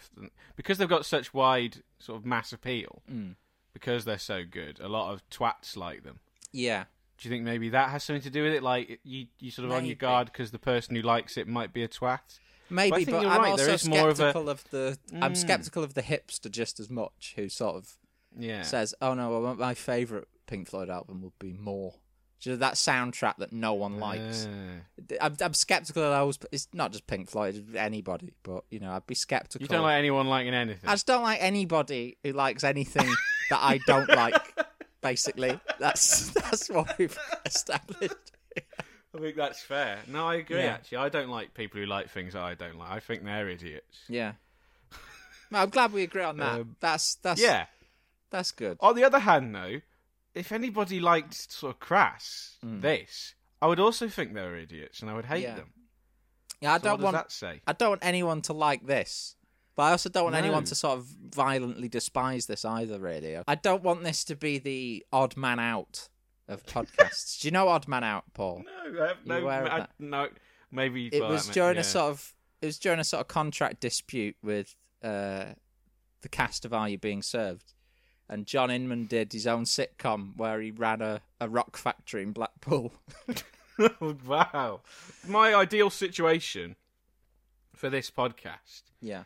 [0.55, 3.35] because they've got such wide sort of mass appeal Mm.
[3.73, 4.79] because they're so good.
[4.79, 6.19] A lot of twats like them.
[6.53, 6.85] Yeah,
[7.17, 8.63] Do you think maybe that has something to do with it?
[8.63, 11.73] Like you, you sort of on your guard because the person who likes it might
[11.73, 12.39] be a twat.
[12.71, 13.05] Maybe.
[13.05, 14.97] But I, but I'm right, also is more of a- skeptical of, the.
[15.21, 15.37] I'm Mm.
[15.37, 17.97] skeptical of the hipster just as much, who sort of
[18.37, 18.63] Yeah.
[18.63, 21.95] says, "Oh no, well, my favorite Pink Floyd album would be More."
[22.43, 24.47] You know, that soundtrack that no one likes.
[24.47, 26.39] Uh, I'm, I'm skeptical of those.
[26.51, 28.33] It's not just Pink Floyd, it's anybody.
[28.41, 29.61] But you know, I'd be skeptical.
[29.63, 30.89] you don't like anyone liking anything.
[30.89, 33.07] I just don't like anybody who likes anything
[33.51, 34.41] that I don't like.
[35.01, 38.31] Basically, that's that's what we've established.
[39.15, 39.99] I think that's fair.
[40.07, 40.59] No, I agree.
[40.59, 40.73] Yeah.
[40.73, 42.89] Actually, I don't like people who like things that I don't like.
[42.91, 43.99] I think they're idiots.
[44.07, 44.33] Yeah.
[45.51, 46.61] Well, I'm glad we agree on that.
[46.61, 47.65] Um, that's that's Yeah.
[48.29, 48.77] that's good.
[48.79, 49.81] On the other hand, though,
[50.33, 55.11] if anybody liked sort of crass this, I would also think they were idiots, and
[55.11, 55.55] I would hate Yeah.
[55.55, 55.73] them.
[56.61, 57.61] Yeah, I So don't what want does that say?
[57.67, 59.35] I don't want anyone to like this.
[59.75, 63.37] But I also don't want anyone to sort of violently despise this either, really.
[63.47, 66.09] I don't want this to be the odd man out
[66.51, 67.41] of podcasts.
[67.41, 68.63] Do you know Odd Man Out, Paul?
[68.65, 70.27] No, I have of I- no.
[70.71, 73.81] Maybe it was during ma- a sort of it was during a sort of contract
[73.81, 75.45] dispute with uh,
[76.21, 77.73] the cast of Are You Being Served,
[78.29, 82.31] and John Inman did his own sitcom where he ran a, a rock factory in
[82.31, 82.93] Blackpool.
[84.25, 84.81] wow.
[85.27, 86.75] My ideal situation
[87.75, 89.23] for this podcast yeah,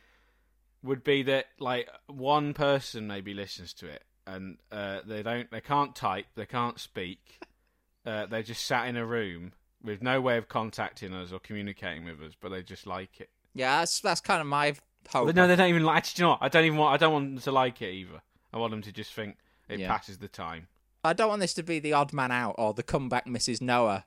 [0.82, 5.62] would be that like one person maybe listens to it and uh, they don't they
[5.62, 7.40] can't type they can't speak
[8.06, 12.06] uh, they just sat in a room with no way of contacting us or communicating
[12.06, 14.76] with us but they just like it yeah, that's that's kind of my
[15.10, 15.34] hope.
[15.36, 16.40] no they don't even like actually you know what?
[16.42, 18.82] I don't even want I don't want them to like it either I want them
[18.82, 19.38] to just think
[19.70, 19.88] it Yeah.
[19.88, 20.68] passes the time
[21.04, 23.62] I don't want this to be the odd man out or the Come Back Mrs.
[23.62, 24.06] Noah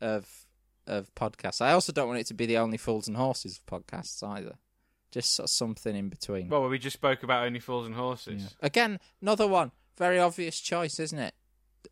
[0.00, 0.46] of
[0.86, 1.60] of podcasts.
[1.60, 4.54] I also don't want it to be the only fools and horses of podcasts either.
[5.12, 6.48] Just sort of something in between.
[6.48, 9.72] well we just spoke about only fools and horses Again, another one.
[9.96, 11.34] Very obvious choice, isn't it?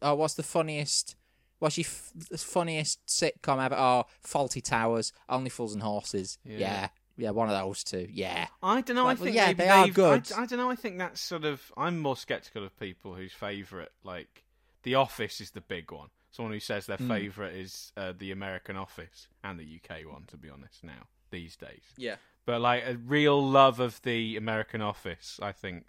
[0.02, 1.16] Oh, what's the funniest?
[1.58, 3.74] What's your f- the funniest sitcom ever?
[3.76, 6.36] Oh, Fawlty Towers, Only Fools and Horses.
[6.44, 6.58] Yeah.
[6.58, 8.06] Yeah, yeah, one of those two.
[8.10, 9.04] Yeah, I don't know.
[9.04, 10.32] Like, I well, think yeah, maybe they are good.
[10.36, 10.68] I, I don't know.
[10.68, 11.62] I think that's sort of.
[11.76, 14.44] I'm more skeptical of people whose favourite, like,
[14.82, 16.08] The Office, is the big one.
[16.32, 20.24] Someone who says their favourite is uh, the American Office and the UK one.
[20.26, 21.84] To be honest, now these days.
[21.96, 22.16] yeah.
[22.46, 25.86] But like a real love of the American Office, I think,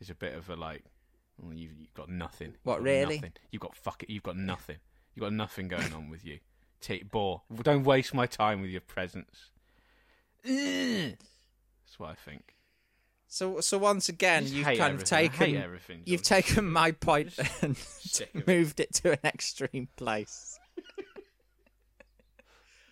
[0.00, 0.84] is a bit of a like.
[1.40, 2.48] Well, you've, you've got nothing.
[2.48, 3.16] You've What, got really?
[3.16, 3.32] Nothing.
[3.50, 4.10] You've got fuck it.
[4.10, 4.78] You've got nothing.
[5.14, 6.38] You've got nothing going on with you.
[6.80, 7.42] Take bore.
[7.62, 9.50] Don't waste my time with your presence.
[10.44, 10.52] Ugh.
[10.52, 12.54] That's what I think.
[13.32, 15.30] So, so once again, you've kind of everything.
[15.30, 17.76] Hate taken everything, you've taken my point and
[18.46, 20.58] moved it to an extreme place.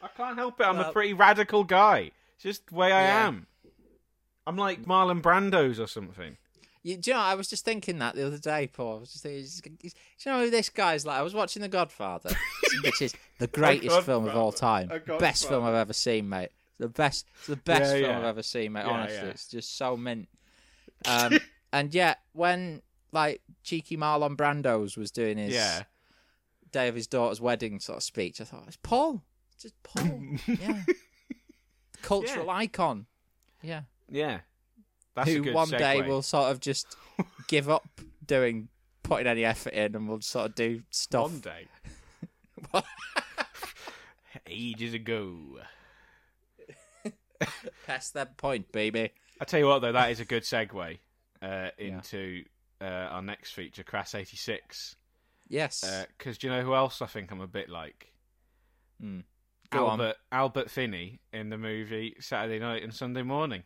[0.02, 0.64] I can't help it.
[0.64, 2.12] I'm a pretty radical guy.
[2.38, 3.26] It's just the way I Yeah.
[3.28, 3.46] am.
[4.46, 6.36] I'm like Marlon Brando's or something.
[6.84, 7.20] You, do you know?
[7.22, 8.98] I was just thinking that the other day, Paul.
[8.98, 11.18] I was just thinking, he's- he's- do you know who this guy's like?
[11.18, 12.30] I was watching The Godfather,
[12.84, 16.50] which is the greatest film of all time, best film I've ever seen, mate.
[16.78, 18.18] The best, the best Yeah, film yeah.
[18.18, 18.84] I've ever seen, mate.
[18.86, 19.24] Yeah, Honestly, yeah.
[19.30, 20.28] it's just so mint.
[21.04, 21.38] Um,
[21.72, 25.82] and yet, when like cheeky Marlon Brando's was doing his Yeah.
[26.70, 29.24] day of his daughter's wedding sort of speech, I thought it's Paul,
[29.60, 30.84] just Paul, yeah,
[32.02, 33.06] cultural icon,
[33.62, 34.40] yeah Yeah.
[35.14, 36.96] That's a who one day will sort of just
[37.48, 37.88] give up
[38.24, 38.68] doing
[39.02, 41.22] putting any effort in and will sort of do stuff.
[41.30, 41.66] One day.
[44.46, 45.58] Ages ago.
[47.86, 49.10] Past that point, baby.
[49.40, 50.98] I tell you what, though, that is a good segue
[51.42, 52.44] uh, into
[52.80, 54.96] uh, our next feature, Crass 86.
[55.48, 56.04] Yes.
[56.16, 58.12] Because do you know who else I think I'm a bit like?
[59.70, 60.00] Go on.
[60.00, 63.62] Albert Albert Finney in the movie Saturday Night and Sunday Morning.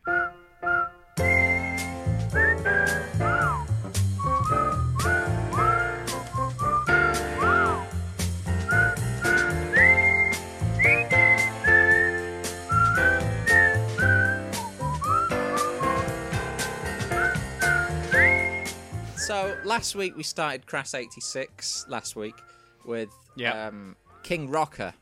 [19.17, 21.85] So last week we started Crass eighty six.
[21.87, 22.35] Last week
[22.85, 23.67] with Yeah.
[23.67, 24.93] um, King Rocker,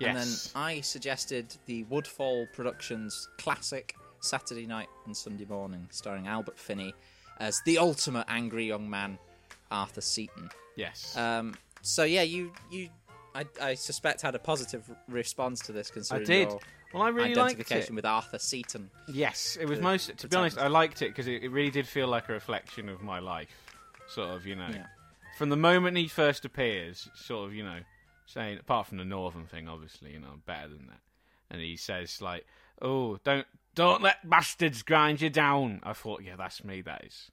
[0.00, 6.58] and then I suggested the Woodfall Productions classic Saturday Night and Sunday Morning, starring Albert
[6.58, 6.94] Finney
[7.38, 9.18] as the ultimate angry young man,
[9.70, 10.50] Arthur Seaton.
[10.76, 11.16] Yes.
[11.16, 12.88] Um, so yeah, you you
[13.34, 16.48] I, I suspect had a positive response to this I considering did.
[16.48, 16.60] your
[16.94, 17.96] Well, I really liked identification it.
[17.96, 18.90] with Arthur Seaton.
[19.08, 20.16] Yes, it was the- most.
[20.16, 20.58] To be honest.
[20.58, 23.50] I liked it because it, it really did feel like a reflection of my life.
[24.08, 24.86] Sort of, you know, Yeah.
[25.36, 27.80] from the moment he first appears, sort of, you know,
[28.26, 31.00] saying apart from the northern thing, obviously, you know, I'm better than that.
[31.50, 32.44] And he says like,
[32.82, 36.82] "Oh, don't don't let bastards grind you down." I thought, yeah, that's me.
[36.82, 37.30] That is,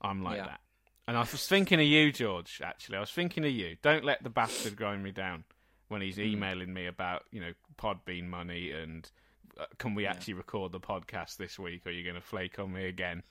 [0.00, 0.46] I'm like Yeah.
[0.46, 0.60] that.
[1.06, 2.60] And I was thinking of you, George.
[2.64, 3.76] Actually, I was thinking of you.
[3.82, 5.44] Don't let the bastard grind me down
[5.88, 9.10] when he's emailing me about you know Podbean money and
[9.58, 11.84] uh, can we actually record the podcast this week?
[11.84, 13.22] Or are you going to flake on me again?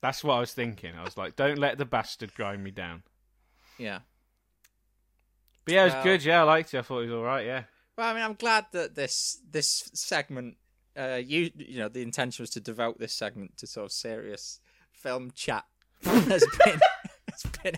[0.00, 0.94] That's what I was thinking.
[0.96, 3.02] I was like, don't let the bastard grind me down.
[3.76, 3.98] Yeah.
[5.70, 6.24] But yeah, it was Well- good.
[6.24, 6.78] Yeah, I liked it.
[6.78, 7.46] I thought it was all right.
[7.46, 7.62] Yeah.
[7.96, 10.56] Well, I mean, I'm glad that this this segment,
[10.96, 14.58] uh, you you know, the intention was to devote this segment to sort of serious
[14.92, 15.64] film chat.
[16.02, 16.80] has been
[17.30, 17.76] has been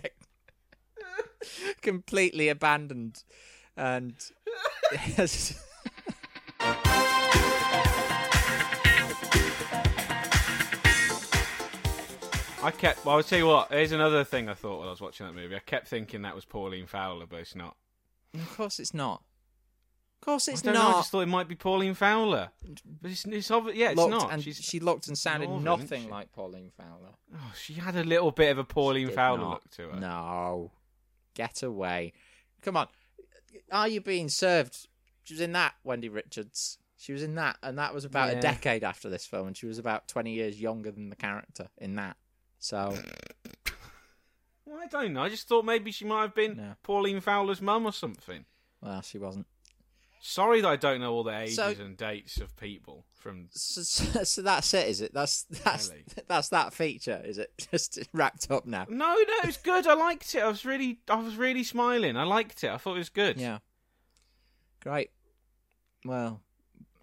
[1.81, 3.23] completely abandoned
[3.75, 4.15] and
[12.65, 13.03] I kept.
[13.05, 13.71] Well, I'll tell you what.
[13.71, 15.55] Here's another thing I thought while I was watching that movie.
[15.55, 17.75] I kept thinking that was Pauline Fowler, but it's not.
[18.33, 19.23] Of course it's not.
[20.21, 20.87] Of course it's I don't know.
[20.87, 22.49] I just thought it might be Pauline Fowler,
[23.01, 23.77] but it's, it's obvious.
[23.77, 24.31] Yeah, it's not.
[24.31, 27.09] and She's, she looked and sounded Northern, nothing like Pauline Fowler.
[27.35, 29.49] oh, she had a little bit of a Pauline Fowler not.
[29.49, 29.99] look to her.
[29.99, 30.71] No,
[31.33, 32.13] get away!
[32.61, 32.87] Come on,
[33.71, 34.87] are you being served?
[35.23, 36.77] She was in that Wendy Richards.
[36.95, 38.37] She was in that, and that was about Yeah.
[38.39, 41.67] a decade after this film, and she was about twenty years younger than the character
[41.77, 42.15] in that.
[42.59, 42.97] So
[44.73, 45.21] Well, I don't know.
[45.23, 46.75] I just thought maybe she might have been No.
[46.81, 48.45] Pauline Fowler's mum or something.
[48.81, 49.45] well, she wasn't.
[50.25, 53.49] Sorry that I don't know all the ages So- and dates of people from.
[53.51, 55.13] So, so, so that's it, is it?
[55.13, 56.05] That's that's Really?
[56.27, 57.51] that's that feature, is it?
[57.71, 58.85] Just wrapped up now.
[58.89, 59.85] No, no, it was good.
[59.85, 60.41] I liked it.
[60.41, 62.15] I was really, I was really smiling.
[62.17, 62.69] I liked it.
[62.71, 63.37] I thought it was good.
[63.39, 63.59] Yeah.
[64.81, 65.11] Great.
[66.05, 66.41] Well,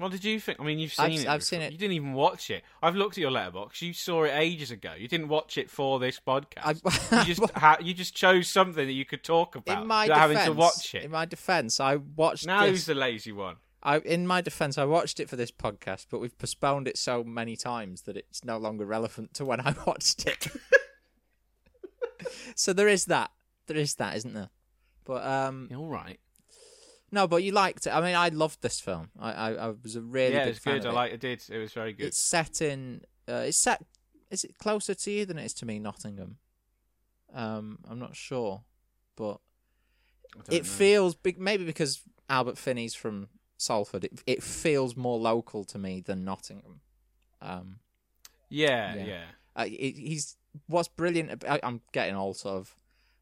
[0.00, 0.58] What did you think?
[0.58, 1.28] I mean, you've I've- seen it.
[1.28, 1.46] I've before.
[1.46, 1.72] seen it.
[1.72, 2.64] You didn't even watch it.
[2.82, 3.82] I've looked at your letterbox.
[3.82, 4.94] You saw it ages ago.
[4.96, 6.80] You didn't watch it for this podcast.
[7.12, 10.04] I- you just ha- you just chose something that you could talk about in my
[10.06, 11.04] without defense, having to watch it.
[11.04, 12.70] in my defense, I watched now this.
[12.70, 13.56] who's the lazy one?
[13.82, 17.22] I, in my defense, I watched it for this podcast, but we've postponed it so
[17.24, 20.48] many times that it's no longer relevant to when I watched it.
[22.54, 23.30] so there is that.
[23.66, 24.50] There is that, isn't there?
[25.04, 26.18] But um, All right.
[27.12, 27.90] No, but you liked it.
[27.90, 29.11] I mean, I loved this film.
[29.18, 30.87] I, I, I was a really yeah, it's fan good.
[30.87, 30.94] I it.
[30.94, 31.12] like.
[31.12, 31.42] It did.
[31.51, 32.07] It was very good.
[32.07, 33.03] It's set in.
[33.29, 33.83] Uh, it's set.
[34.31, 36.37] Is it closer to you than it is to me, Nottingham?
[37.35, 38.62] Um, I'm not sure,
[39.16, 39.38] but
[40.49, 40.68] it know.
[40.68, 41.38] feels big.
[41.38, 46.81] Maybe because Albert Finney's from Salford, it, it feels more local to me than Nottingham.
[47.42, 47.81] Um,
[48.49, 49.05] Yeah, Yeah.
[49.05, 49.25] yeah.
[49.57, 51.44] uh, it, he's what's brilliant.
[51.49, 52.77] I, I'm getting all sort of,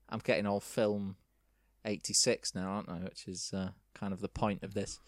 [0.09, 1.17] I'm getting all film
[1.89, 2.99] eighty six now, aren't I?
[2.99, 5.01] Which is uh, kind of the point of this.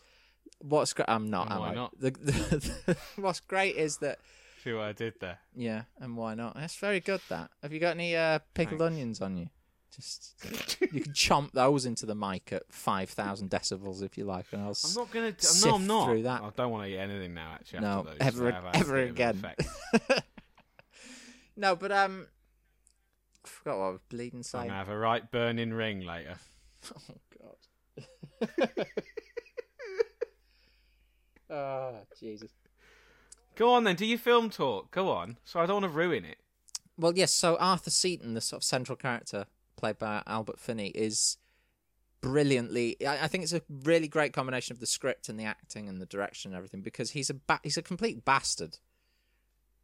[0.60, 1.08] What's great?
[1.08, 1.48] I'm not.
[1.48, 1.74] Why I?
[1.74, 1.98] not?
[1.98, 4.18] The, the, what's great is that
[4.64, 5.38] See what I did there.
[5.54, 6.54] yeah, and why not?
[6.56, 7.20] That's very good.
[7.28, 8.92] That have you got any uh, pickled Thanks.
[8.92, 9.48] onions on you?
[9.96, 10.34] Just
[10.92, 14.62] you can chomp those into the mic at five thousand decibels if you like, and
[14.62, 14.76] I'll.
[14.84, 15.34] I'm not gonna.
[15.38, 16.04] sift no, I'm not.
[16.06, 16.42] through that.
[16.42, 17.52] I don't want to eat anything now.
[17.54, 18.16] Actually, No, those.
[18.20, 19.50] ever- They have had a ever bit of an
[20.10, 20.22] again.
[21.56, 22.26] no, but um,
[23.44, 24.66] I forgot what I was bleeding I'm saying.
[24.68, 26.36] gonna have a right burning ring later.
[27.10, 27.14] Oh
[28.68, 28.86] God.
[31.50, 32.50] oh Jesus.
[33.56, 33.96] Go on then.
[33.96, 34.90] Do your film talk.
[34.90, 35.36] Go on.
[35.44, 36.38] So I don't want to ruin it.
[36.96, 37.32] Well, yes.
[37.32, 41.36] So Arthur Seaton, the sort of central character played by Albert Finney, is
[42.20, 42.96] brilliantly.
[43.06, 46.00] I, I think it's a really great combination of the script and the acting and
[46.00, 48.78] the direction and everything because he's a ba- he's a complete bastard,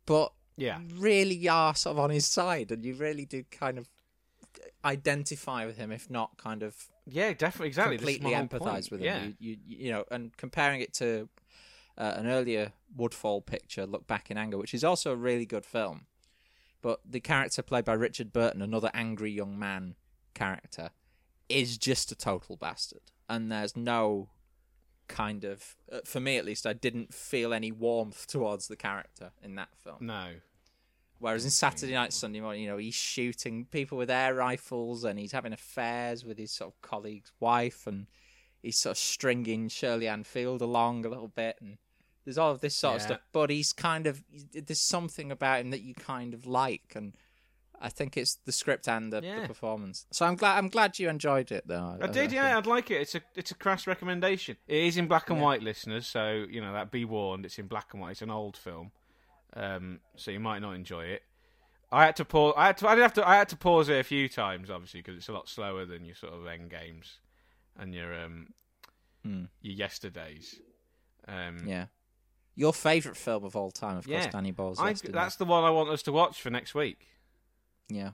[0.07, 0.79] but Yeah.
[0.95, 3.89] really you are sort of on his side, and you really do kind of
[4.85, 6.75] identify with him, if not kind of
[7.07, 7.69] Yeah, definitely.
[7.69, 7.97] Exactly.
[7.99, 8.91] Completely empathise point.
[8.93, 9.19] with Yeah.
[9.21, 9.37] him.
[9.39, 11.29] You, you, you know, and comparing it to
[11.99, 15.65] uh, an earlier Woodfall picture, Look Back in Anger, which is also a really good
[15.65, 16.07] film,
[16.83, 19.95] but the character played by Richard Burton, another angry young man
[20.35, 20.91] character,
[21.49, 24.29] is just a total bastard, and there's no
[25.09, 29.31] kind of, uh, for me at least, I didn't feel any warmth towards the character
[29.43, 29.99] in that film.
[30.01, 30.33] No.
[31.19, 35.19] Whereas in Saturday Night, Sunday morning, you know, he's shooting people with air rifles and
[35.19, 38.07] he's having affairs with his sort of colleague's wife and
[38.63, 41.79] he's sort of stringing Shirley Anne Field along a little bit and
[42.25, 43.21] there's all of this sort of stuff.
[43.33, 47.15] But he's kind of, there's something about him that you kind of like and
[47.81, 49.41] I think it's the script and the, Yeah.
[49.43, 50.07] the performance.
[50.11, 51.99] So I'm glad I'm glad you enjoyed it though.
[52.01, 52.57] I did, yeah.
[52.57, 53.03] I'd like it.
[53.03, 54.57] It's a it's a crass recommendation.
[54.67, 55.45] It is in black and Yeah.
[55.45, 56.07] white, listeners.
[56.07, 57.45] So you know that be warned.
[57.45, 58.13] It's in black and white.
[58.13, 58.93] It's an old film,
[59.57, 61.23] um, so you might not enjoy it.
[61.91, 62.55] I had to pause.
[62.57, 62.89] I had to.
[62.89, 63.29] I did have to.
[63.29, 66.05] I had to pause it a few times, obviously, because it's a lot slower than
[66.05, 67.19] your sort of end games
[67.79, 68.49] and your um
[69.25, 69.45] Hmm.
[69.61, 70.61] your yesterdays.
[71.27, 71.87] Um, Yeah.
[72.55, 75.71] Your favourite film of all time, of course, Danny Boyle's I, that's the one I
[75.71, 77.07] want us to watch for next week
[77.89, 78.13] Yeah.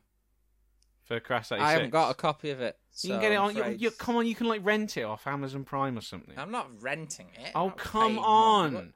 [1.05, 1.63] for Crass 86.
[1.65, 2.77] I haven't got a copy of it.
[3.03, 3.57] You can get it I'm on.
[3.57, 6.37] You, you, come on, you can like rent it off Amazon Prime or something.
[6.39, 7.53] I'm not renting it.
[7.55, 8.93] I'm Oh come paying on!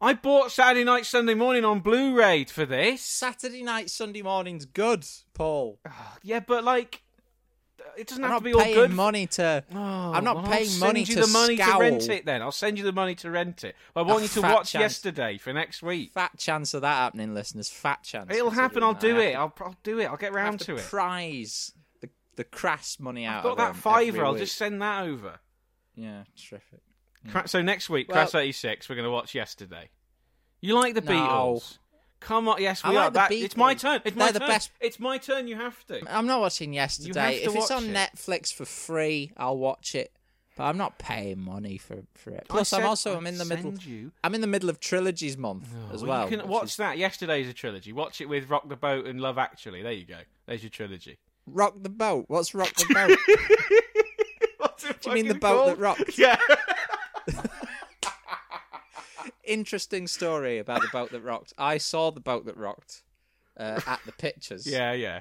[0.00, 3.02] I bought Saturday Night Sunday Morning on Blu-ray for this.
[3.02, 5.80] Saturday night, Sunday morning's good, Paul.
[5.86, 7.02] Ah, yeah, but like,
[7.96, 8.92] it doesn't I'm have to be all good.
[8.92, 9.64] money to.
[9.74, 9.76] Oh,
[10.12, 11.78] I'm not well, paying I'll money send you to the money scowl.
[11.78, 12.24] to rent it.
[12.26, 13.74] Then I'll send you the money to rent it.
[13.96, 14.80] I want A you to watch chance.
[14.82, 16.12] yesterday for next week.
[16.12, 17.68] Fat chance of that happening, listeners.
[17.68, 18.32] Fat chance.
[18.32, 18.84] It'll happen.
[18.84, 19.34] I'll do it.
[19.34, 20.04] I'll, I'll do it.
[20.04, 20.82] I'll get round to to it.
[20.82, 24.24] prize the the crass money out I've got that fiver.
[24.24, 25.40] I'll just send that over.
[25.96, 26.82] Yeah, terrific.
[27.26, 27.30] Mm.
[27.32, 29.90] Cra- So next week, Well- Crass 86, we're going to watch yesterday.
[30.60, 31.12] You like the No.
[31.12, 31.78] Beatles?
[32.20, 33.10] Come on, yes, we like are.
[33.10, 34.00] the That, it's my turn.
[34.04, 34.48] It's They're my the turn.
[34.48, 35.46] best- It's my turn.
[35.46, 36.02] You have to.
[36.12, 37.36] I'm not watching yesterday.
[37.44, 37.94] if it's on it.
[37.94, 40.12] Netflix for free, I'll watch it.
[40.56, 42.46] but I'm not paying money for for it.
[42.48, 43.72] Plus, I'm also I'm in the middle.
[43.74, 44.10] You.
[44.24, 46.28] I'm in the middle of trilogies month oh, as well.
[46.28, 46.98] you can watch is- that.
[46.98, 47.92] Yesterday's a trilogy.
[47.92, 49.82] Watch it with Rock the Boat and Love Actually.
[49.84, 50.18] There you go.
[50.46, 51.18] There's your trilogy.
[51.46, 52.24] Rock the boat.
[52.26, 53.16] What's rock the boat?
[55.00, 56.18] Do you mean the boat that rocks?
[56.18, 56.36] Yeah.
[59.48, 61.52] Interesting story about the boat that rocked.
[61.58, 63.02] I saw the boat that rocked
[63.56, 64.66] uh, at the pictures.
[64.70, 65.20] yeah, yeah.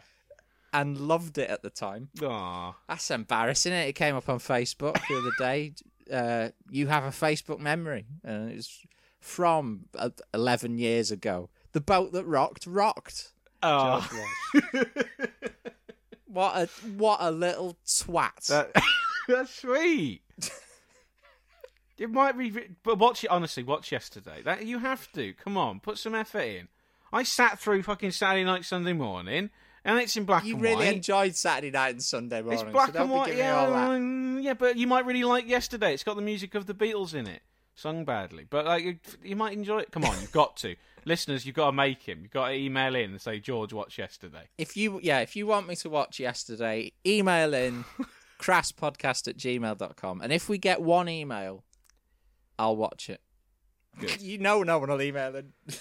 [0.73, 2.09] and loved it at the time.
[2.21, 2.75] Aw.
[2.88, 3.73] That's embarrassing.
[3.73, 3.89] It.
[3.89, 5.73] it came up on Facebook the other day.
[6.11, 8.86] Uh, you have a Facebook memory, and it's
[9.19, 11.49] from uh, eleven years ago.
[11.71, 13.32] The boat that rocked rocked.
[13.63, 14.07] Oh.
[16.38, 18.45] What a what a little twat.
[18.47, 18.71] That,
[19.28, 20.21] that's sweet.
[21.97, 22.51] It might be,
[22.83, 23.63] but watch it honestly.
[23.63, 24.41] Watch yesterday.
[24.43, 25.33] That you have to.
[25.33, 26.67] Come on, put some effort in.
[27.11, 29.49] I sat through fucking Saturday night, Sunday morning,
[29.83, 30.81] and it's in black you and really white.
[30.81, 32.61] You really enjoyed Saturday night and Sunday morning.
[32.61, 33.35] it's black so and white.
[33.35, 35.93] Yeah, mm, yeah, but you might really like yesterday.
[35.93, 37.41] It's got the music of the Beatles in it,
[37.75, 39.91] sung badly, but like you, you might enjoy it.
[39.91, 40.75] Come on, you've got to.
[41.05, 42.19] Listeners, you've got to make him.
[42.21, 44.49] You've got to email in and say, George, watch yesterday.
[44.57, 47.85] If you yeah, if you want me to watch yesterday, email in
[48.39, 50.21] crasspodcast at gmail.com.
[50.21, 51.63] And if we get one email,
[52.60, 53.22] I'll watch it.
[53.99, 54.22] Good.
[54.22, 55.53] You know no one will email in.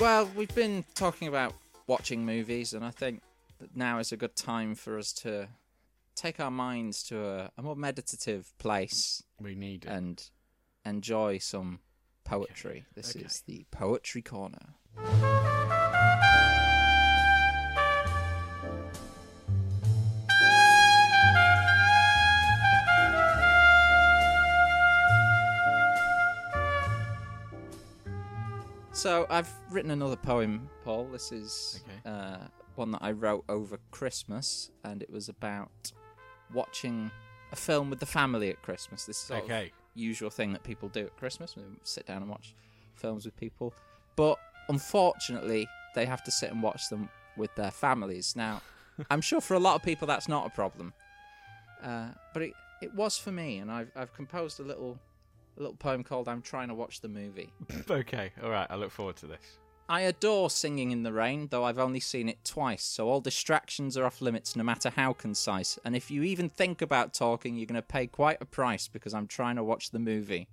[0.00, 1.54] well, we've been talking about
[1.86, 3.22] watching movies, and I think
[3.60, 5.48] that now is a good time for us to
[6.14, 9.90] take our minds to a, a more meditative place We need it.
[9.90, 10.30] and
[10.84, 11.80] enjoy some
[12.24, 12.86] poetry.
[12.94, 13.24] This okay.
[13.24, 14.74] is the Poetry Corner.
[28.96, 31.04] So I've written another poem, Paul.
[31.12, 32.00] This is Okay.
[32.10, 35.92] uh, one that I wrote over Christmas, and it was about
[36.54, 37.10] watching
[37.52, 39.04] a film with the family at Christmas.
[39.04, 39.70] This is Okay.
[39.94, 41.54] usual thing that people do at Christmas.
[41.56, 42.54] We sit down and watch
[42.94, 43.74] films with people,
[44.16, 44.38] but
[44.70, 48.34] unfortunately, they have to sit and watch them with their families.
[48.34, 48.62] Now,
[49.10, 50.94] I'm sure for a lot of people that's not a problem,
[51.82, 54.98] uh, but it it was for me, and I've I've composed a little
[55.56, 57.52] a little poem called "I'm Trying to Watch the Movie."
[57.90, 58.66] Okay, all right.
[58.68, 59.58] I look forward to this.
[59.88, 63.96] I adore singing in the rain, though I've only seen it twice, so all distractions
[63.96, 65.78] are off limits no matter how concise.
[65.84, 69.14] And if you even think about talking, you're going to pay quite a price because
[69.14, 70.48] I'm trying to watch the movie.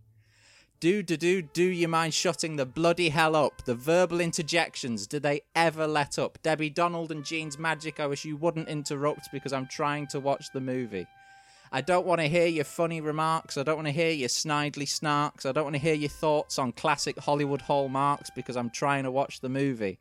[0.80, 3.64] Do, do, do, do you mind shutting the bloody hell up?
[3.66, 6.38] The verbal interjections, do they ever let up?
[6.44, 10.52] Debbie Donald and Gene's magic, I wish you wouldn't interrupt because I'm trying to watch
[10.52, 11.08] the movie.
[11.76, 13.58] I don't want to hear your funny remarks.
[13.58, 15.44] I don't want to hear your snidely snarks.
[15.44, 19.12] I don't want to hear your thoughts on classic Hollywood hallmarks because I'm trying to
[19.12, 19.98] watch the movie.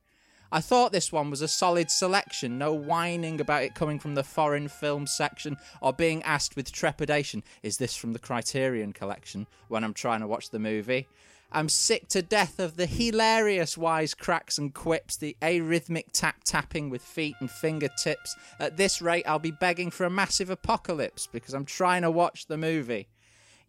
[0.52, 4.22] I thought this one was a solid selection, no whining about it coming from the
[4.22, 9.82] foreign film section or being asked with trepidation, is this from the Criterion collection when
[9.82, 11.08] I'm trying to watch the movie?
[11.54, 17.02] I'm sick to death of the hilarious wisecracks and quips, the arrhythmic tap tapping with
[17.02, 18.34] feet and fingertips.
[18.58, 22.46] At this rate, I'll be begging for a massive apocalypse because I'm trying to watch
[22.46, 23.08] the movie.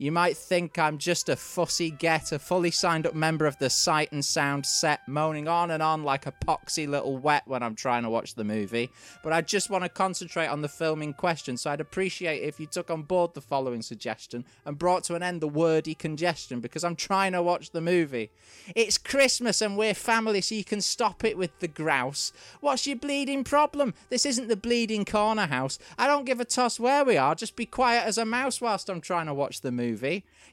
[0.03, 3.69] You might think I'm just a fussy get, a fully signed up member of the
[3.69, 7.73] sight and sound set, moaning on and on like a poxy little wet when I'm
[7.73, 8.89] trying to watch the movie.
[9.23, 12.59] But I just want to concentrate on the film in question, so I'd appreciate if
[12.59, 16.59] you took on board the following suggestion and brought to an end the wordy congestion
[16.59, 18.29] because I'm trying to watch the movie.
[18.75, 22.33] It's Christmas and we're family, so you can stop it with the grouse.
[22.59, 23.93] What's your bleeding problem?
[24.09, 25.79] This isn't the bleeding corner house.
[25.97, 28.89] I don't give a toss where we are, just be quiet as a mouse whilst
[28.89, 29.92] I'm trying to watch the movie.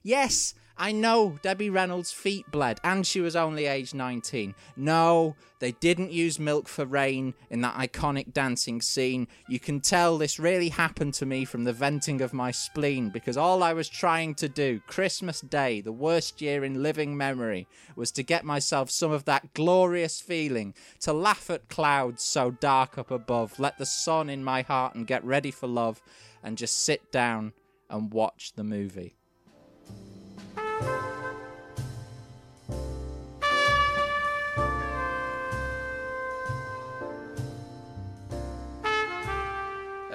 [0.03, 4.55] Yes, I know Debbie Reynolds' feet bled and she was only age 19.
[4.77, 9.29] No, they didn't use milk for rain in that iconic dancing scene.
[9.47, 13.37] You can tell this really happened to me from the venting of my spleen because
[13.37, 18.11] all I was trying to do, Christmas Day, the worst year in living memory, was
[18.13, 23.11] to get myself some of that glorious feeling, to laugh at clouds so dark up
[23.11, 26.01] above, let the sun in my heart and get ready for love,
[26.43, 27.53] and just sit down
[27.91, 29.20] and watch the movie.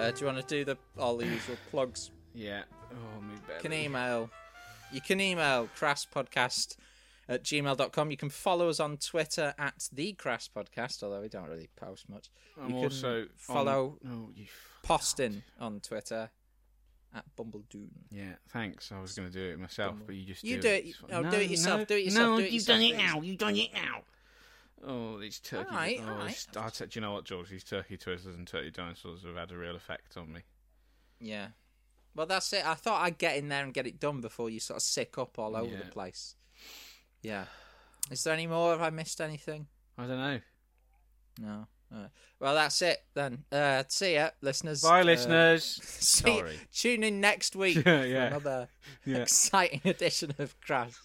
[0.06, 2.12] Uh, do you want to do the all the usual plugs?
[2.34, 2.64] Yeah.
[2.92, 3.58] Oh, me belly.
[3.58, 4.30] You can email.
[4.92, 6.78] You can email crasspodcast
[7.28, 8.12] at gmail.com.
[8.12, 12.08] You can follow us on Twitter at the Crass Podcast, although we don't really post
[12.08, 12.30] much.
[12.62, 14.34] I'm you can also follow On...
[14.38, 14.42] Oh.
[14.88, 16.30] Postin on Twitter
[17.16, 17.90] at Bumbledoon.
[18.12, 18.92] Yeah, thanks.
[18.92, 20.86] I was going to do it myself, but you just You do, do it.
[21.12, 22.98] Oh, no, do it yourself, do it yourself, No, do it you've yourself, done it
[22.98, 23.22] now.
[23.22, 24.02] You've done it now.
[24.86, 25.70] Oh, these turkey.
[25.70, 26.28] Alright, oh, alright.
[26.28, 27.50] these- I'll do you know what, George?
[27.50, 30.42] These turkey twizzlers and turkey dinosaurs have had a real effect on me.
[31.20, 31.48] Yeah.
[32.14, 32.66] Well, that's it.
[32.66, 35.18] I thought I'd get in there and get it done before you sort of sick
[35.18, 35.80] up all over Yeah.
[35.80, 36.36] the place.
[37.22, 37.46] Yeah.
[38.12, 38.72] Is there any more?
[38.72, 39.68] Have I missed anything?
[39.98, 40.40] I don't know.
[41.42, 41.68] No.
[42.40, 43.46] Well, that's it then.
[43.52, 44.82] Uh, see ya, listeners.
[44.82, 45.64] Bye, Uh, listeners.
[45.84, 46.60] see- Sorry.
[46.74, 47.90] Tune in next week Yeah, for
[48.28, 48.68] another
[49.06, 49.18] Yeah.
[49.20, 51.00] exciting edition of Crass.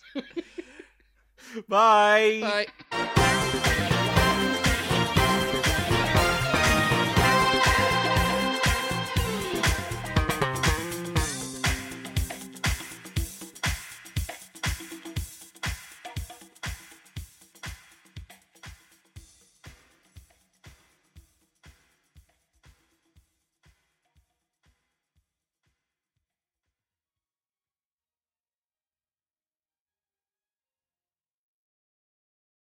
[1.69, 2.67] Bye.
[2.91, 3.11] Bye.